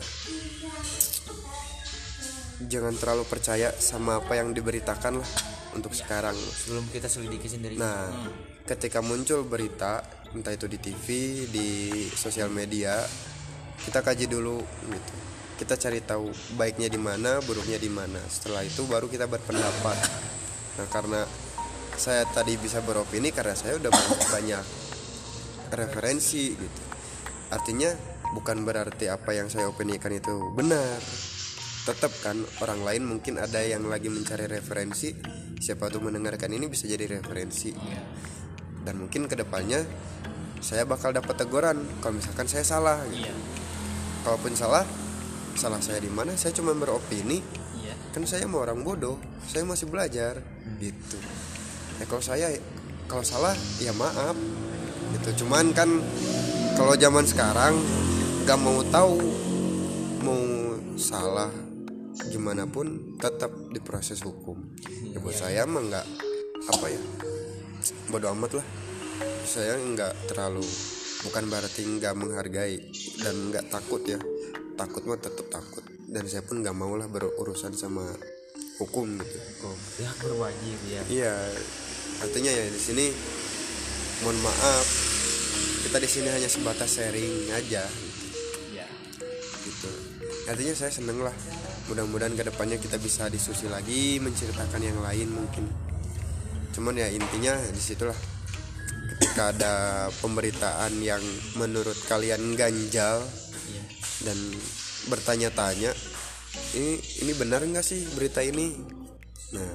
[2.67, 5.31] jangan terlalu percaya sama apa yang diberitakan lah
[5.71, 8.09] untuk sekarang sebelum kita selidiki sendiri Nah,
[8.67, 10.03] ketika muncul berita
[10.35, 11.07] entah itu di TV,
[11.47, 11.69] di
[12.11, 12.99] sosial media,
[13.85, 14.59] kita kaji dulu
[14.91, 15.13] gitu.
[15.59, 18.19] Kita cari tahu baiknya di mana, buruknya di mana.
[18.27, 19.97] Setelah itu baru kita berpendapat.
[20.79, 21.21] Nah, karena
[21.99, 24.63] saya tadi bisa beropini karena saya udah banyak, banyak
[25.75, 26.81] referensi gitu.
[27.51, 27.91] Artinya
[28.31, 31.01] bukan berarti apa yang saya opinikan itu benar.
[31.89, 35.09] Tetap kan orang lain mungkin ada yang lagi mencari referensi.
[35.57, 37.73] Siapa tuh mendengarkan ini bisa jadi referensi.
[38.85, 39.81] Dan mungkin ke depannya
[40.61, 43.25] saya bakal dapat teguran kalau misalkan saya salah gitu.
[43.25, 43.33] iya.
[44.21, 44.85] Kalaupun salah
[45.57, 46.37] salah saya di mana?
[46.37, 47.41] Saya cuma beropini.
[47.81, 47.97] Iya.
[48.13, 49.17] Kan saya mau orang bodoh
[49.49, 50.45] saya masih belajar
[50.77, 51.17] gitu.
[51.97, 52.53] Ya kalau saya
[53.09, 54.37] kalau salah ya maaf
[55.17, 55.41] gitu.
[55.41, 55.89] Cuman kan
[56.77, 57.81] kalau zaman sekarang
[58.45, 59.17] nggak mau tahu
[60.21, 60.41] mau
[61.01, 61.68] salah
[62.29, 64.61] gimana pun tetap diproses hukum.
[65.11, 66.05] Ya buat saya mah nggak
[66.69, 67.01] apa ya
[68.13, 68.65] bodoh amat lah.
[69.43, 70.63] Saya nggak terlalu
[71.25, 72.77] bukan berarti nggak menghargai
[73.19, 74.21] dan nggak takut ya.
[74.77, 75.83] Takut mah tetap takut.
[76.09, 78.05] Dan saya pun nggak mau lah berurusan sama
[78.79, 79.69] hukum gitu.
[79.99, 81.01] Pihak berwajib ya.
[81.09, 81.35] Iya
[82.19, 83.05] artinya ya di sini
[84.23, 84.87] mohon maaf.
[85.85, 87.83] Kita di sini hanya sebatas sharing aja.
[88.69, 88.87] Iya.
[89.65, 89.91] Gitu.
[90.49, 91.33] Artinya saya seneng lah
[91.89, 95.65] mudah-mudahan ke depannya kita bisa diskusi lagi menceritakan yang lain mungkin.
[96.69, 98.13] Cuman ya intinya di situlah
[99.17, 99.73] ketika ada
[100.21, 101.19] pemberitaan yang
[101.57, 103.25] menurut kalian ganjal
[104.21, 104.37] dan
[105.09, 105.91] bertanya-tanya
[106.77, 108.77] ini ini benar nggak sih berita ini?
[109.57, 109.71] Nah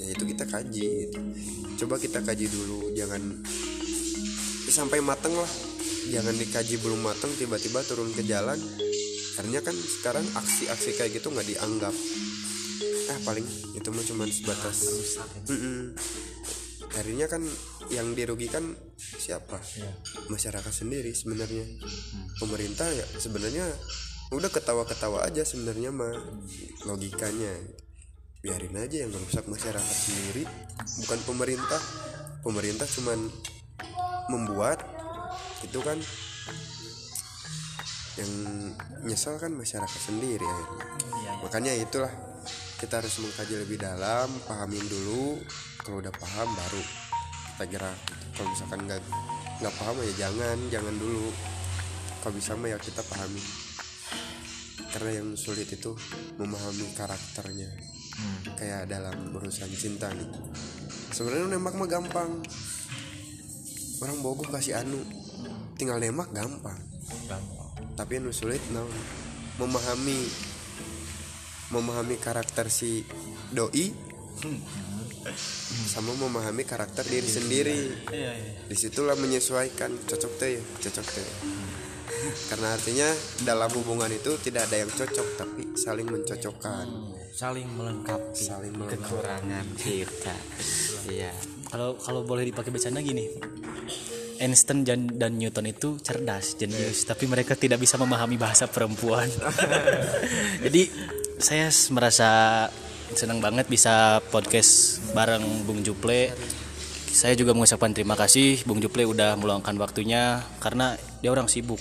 [0.00, 1.20] ya itu kita kaji gitu.
[1.84, 3.20] coba kita kaji dulu jangan
[4.70, 5.50] sampai mateng lah.
[6.10, 8.58] Jangan dikaji belum mateng tiba-tiba turun ke jalan
[9.40, 11.96] akhirnya kan sekarang aksi-aksi kayak gitu nggak dianggap.
[13.08, 14.76] Ah paling itu mah cuma sebatas
[15.48, 15.96] Mm-mm.
[16.92, 17.40] akhirnya kan
[17.88, 19.56] yang dirugikan siapa?
[20.28, 21.64] Masyarakat sendiri sebenarnya.
[22.36, 23.64] Pemerintah ya sebenarnya
[24.36, 26.20] udah ketawa-ketawa aja sebenarnya mah
[26.84, 27.56] logikanya.
[28.44, 30.44] Biarin aja yang merusak masyarakat sendiri
[31.00, 31.80] bukan pemerintah.
[32.44, 33.24] Pemerintah cuman
[34.28, 34.84] membuat
[35.64, 35.96] itu kan
[38.20, 38.32] yang
[39.08, 40.86] nyesal kan masyarakat sendiri akhirnya.
[41.24, 42.12] Iya makanya itulah
[42.76, 45.40] kita harus mengkaji lebih dalam pahamin dulu.
[45.80, 46.82] Kalau udah paham baru
[47.60, 47.98] kita gerak
[48.36, 49.00] kalau misalkan nggak
[49.60, 51.28] nggak paham ya jangan jangan dulu.
[52.20, 53.44] Kalau bisa mah ya kita pahami.
[54.90, 55.96] Karena yang sulit itu
[56.36, 57.70] memahami karakternya.
[58.60, 60.28] Kayak dalam urusan cinta nih.
[61.16, 62.30] Sebenarnya nembak mah gampang.
[64.04, 65.00] Orang bogoh kasih anu.
[65.80, 66.90] Tinggal nembak gampang
[68.00, 68.88] tapi anu sulit naon
[69.60, 70.24] memahami
[71.68, 73.04] memahami karakter si
[73.52, 73.92] doi
[75.84, 77.78] sama memahami karakter diri sendiri.
[78.64, 79.92] Di situlah menyesuaikan.
[80.08, 80.62] Cocok teh ya?
[80.80, 81.28] Cocok teh.
[82.48, 83.04] Karena artinya
[83.44, 86.88] dalam hubungan itu tidak ada yang cocok tapi saling mencocokkan.
[87.36, 88.96] Saling melengkapi saling melengkapi.
[88.96, 90.36] kekurangan kita.
[91.04, 91.36] Iya.
[91.68, 93.28] Kalau kalau boleh dipakai bercanda gini
[94.40, 97.04] Einstein dan, dan Newton itu cerdas jenius.
[97.04, 99.28] Tapi mereka tidak bisa memahami bahasa perempuan.
[100.64, 100.88] Jadi
[101.36, 102.30] saya merasa
[103.12, 106.32] senang banget bisa podcast bareng Bung Juple.
[107.10, 108.64] Saya juga mengucapkan terima kasih.
[108.64, 111.78] Bung Juple udah meluangkan waktunya karena dia orang sibuk.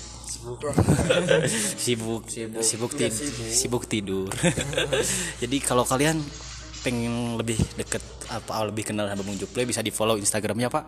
[1.80, 2.28] Sibuk.
[2.64, 2.92] Sibuk.
[2.92, 3.16] Tid-
[3.52, 3.84] sibuk.
[3.88, 4.28] tidur.
[5.42, 6.20] Jadi kalau kalian
[6.80, 8.00] pengen lebih deket
[8.32, 10.86] apa lebih kenal sama Bung Juple bisa di follow Instagramnya Pak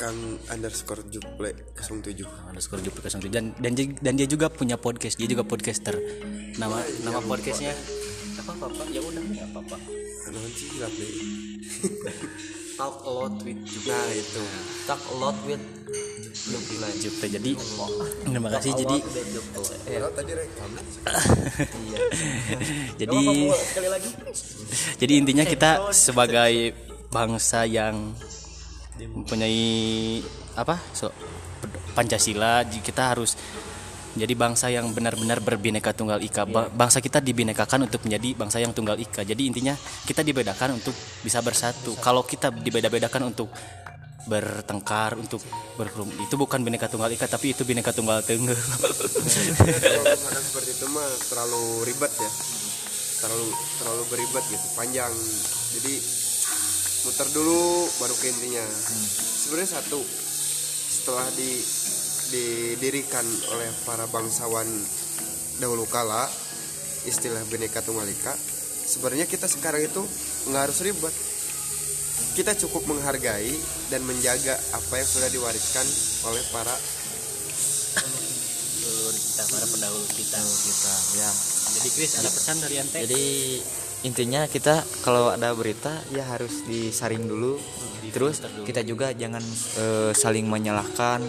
[0.00, 5.20] Kang underscore juple 07 underscore Juple 07 dan dan dia, dan dia juga punya podcast.
[5.20, 5.92] Dia juga podcaster.
[6.56, 7.76] Nama nama podcastnya
[8.40, 9.76] apa apa ya udah nggak apa apa
[10.80, 11.12] gelap deh.
[12.80, 13.92] talk a lot with Juple.
[13.92, 14.42] Nah itu.
[14.88, 15.64] Talk a lot with
[16.32, 16.88] Juple.
[16.96, 17.50] Juple jadi
[18.24, 18.96] terima kasih jadi
[20.16, 20.70] tadi rekam.
[23.00, 23.20] Jadi
[24.96, 26.72] jadi intinya kita sebagai
[27.12, 28.16] bangsa yang
[29.08, 30.20] mempunyai
[30.58, 31.08] apa so
[31.92, 33.36] Pancasila kita harus
[34.10, 36.42] jadi bangsa yang benar-benar berbineka tunggal ika.
[36.42, 39.22] Ba- bangsa kita dibinekakan untuk menjadi bangsa yang tunggal ika.
[39.22, 41.94] Jadi intinya kita dibedakan untuk bisa bersatu.
[42.02, 43.54] Kalau kita dibeda-bedakan untuk
[44.20, 45.40] bertengkar untuk
[45.80, 51.08] berkerumun itu bukan bineka tunggal ika tapi itu bineka tunggal tengah kalau seperti itu mah
[51.30, 52.30] terlalu ribet ya.
[53.20, 53.46] Terlalu
[53.80, 55.12] terlalu beribet gitu panjang.
[55.78, 55.94] Jadi
[57.04, 58.64] muter dulu baru ke intinya.
[59.40, 60.00] Sebenarnya satu
[60.90, 61.60] setelah di
[62.30, 64.68] didirikan oleh para bangsawan
[65.58, 66.30] dahulu kala
[67.02, 68.30] istilah bineka tunggal ika
[68.90, 70.02] sebenarnya kita sekarang itu
[70.50, 71.14] nggak harus ribet.
[72.30, 73.50] Kita cukup menghargai
[73.90, 75.86] dan menjaga apa yang sudah diwariskan
[76.30, 76.74] oleh para
[79.10, 80.38] kita para pendahulu kita.
[80.38, 81.30] Kita ya.
[81.80, 83.24] Jadi Chris ada pesan dari ente jadi
[84.00, 87.60] intinya kita kalau ada berita ya harus disaring dulu.
[88.10, 89.44] Terus kita juga jangan
[89.78, 91.20] eh, saling menyalahkan.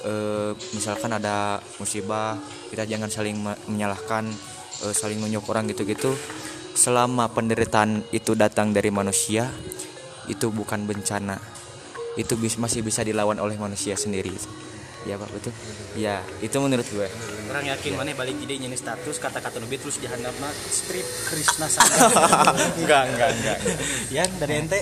[0.00, 2.40] Eh, misalkan ada musibah
[2.72, 4.28] kita jangan saling me- menyalahkan
[4.86, 6.12] eh, saling nunjuk orang gitu-gitu.
[6.76, 9.50] Selama penderitaan itu datang dari manusia
[10.30, 11.36] itu bukan bencana.
[12.14, 14.32] Itu bis- masih bisa dilawan oleh manusia sendiri
[15.02, 15.52] ya pak betul.
[15.94, 17.08] Ya itu menurut gue.
[17.46, 22.06] Orang yakin mana balik ide ini status kata-kata lebih terus jahanam mah strip Krishna Saga
[22.76, 23.58] enggak enggak enggak.
[24.08, 24.80] Ya dari ente.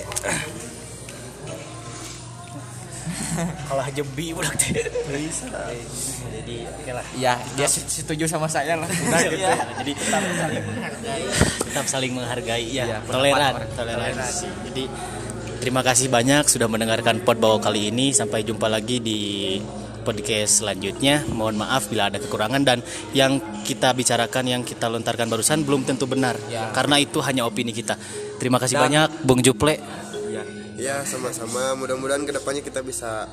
[3.39, 4.51] Kalah jebi udah
[5.09, 5.47] bisa.
[6.29, 7.05] Jadi oke lah.
[7.15, 8.85] Ya dia se- setuju sama saya lah.
[8.85, 9.39] Udah gitu.
[9.39, 11.23] Ya, jadi tetap saling menghargai.
[11.63, 13.53] Tetap saling menghargai ya Iya, toleran.
[13.71, 14.47] toleransi.
[14.67, 14.83] Jadi
[15.57, 18.11] terima kasih banyak sudah mendengarkan pod bawa kali ini.
[18.11, 19.19] Sampai jumpa lagi di
[20.09, 21.21] podcast selanjutnya.
[21.29, 22.81] Mohon maaf bila ada kekurangan dan
[23.13, 26.33] yang kita bicarakan yang kita lontarkan barusan belum tentu benar.
[26.73, 27.93] Karena itu hanya opini kita.
[28.41, 29.77] Terima kasih banyak Bung Juple.
[30.81, 31.05] Ya.
[31.05, 31.77] Sama-sama.
[31.77, 33.29] Mudah-mudahan ke depannya kita bisa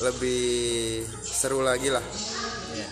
[0.00, 2.02] lebih seru lagi lah.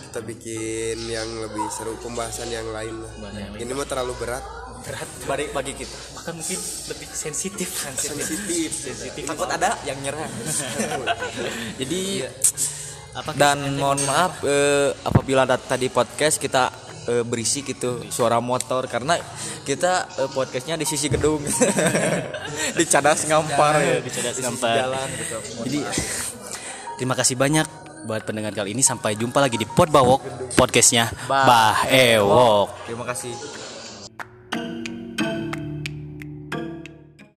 [0.07, 3.11] Kita bikin yang lebih seru pembahasan yang lain lah.
[3.57, 4.45] Ini mah terlalu berat.
[4.85, 5.97] Berat bagi bagi kita.
[6.21, 7.69] Bahkan mungkin lebih sensitif.
[7.97, 8.69] Sensitif.
[8.69, 9.25] Sensitif.
[9.25, 10.29] Takut ada yang nyerang
[11.81, 12.27] jadi
[13.15, 16.69] apa dan mohon maaf eh, apabila ada tadi podcast kita
[17.07, 19.17] eh, berisik gitu suara motor karena
[19.63, 21.41] kita eh, podcastnya di sisi gedung.
[22.77, 23.97] Di cadas ngampar ya.
[24.03, 24.75] di Cadas Ngampar.
[24.75, 25.37] jalan gitu.
[25.65, 25.79] Jadi
[26.99, 27.65] terima kasih banyak
[28.03, 28.83] buat pendengar kali ini.
[28.83, 32.85] Sampai jumpa lagi di Podbawok podcastnya Bah Ewok.
[32.85, 33.31] terima kasih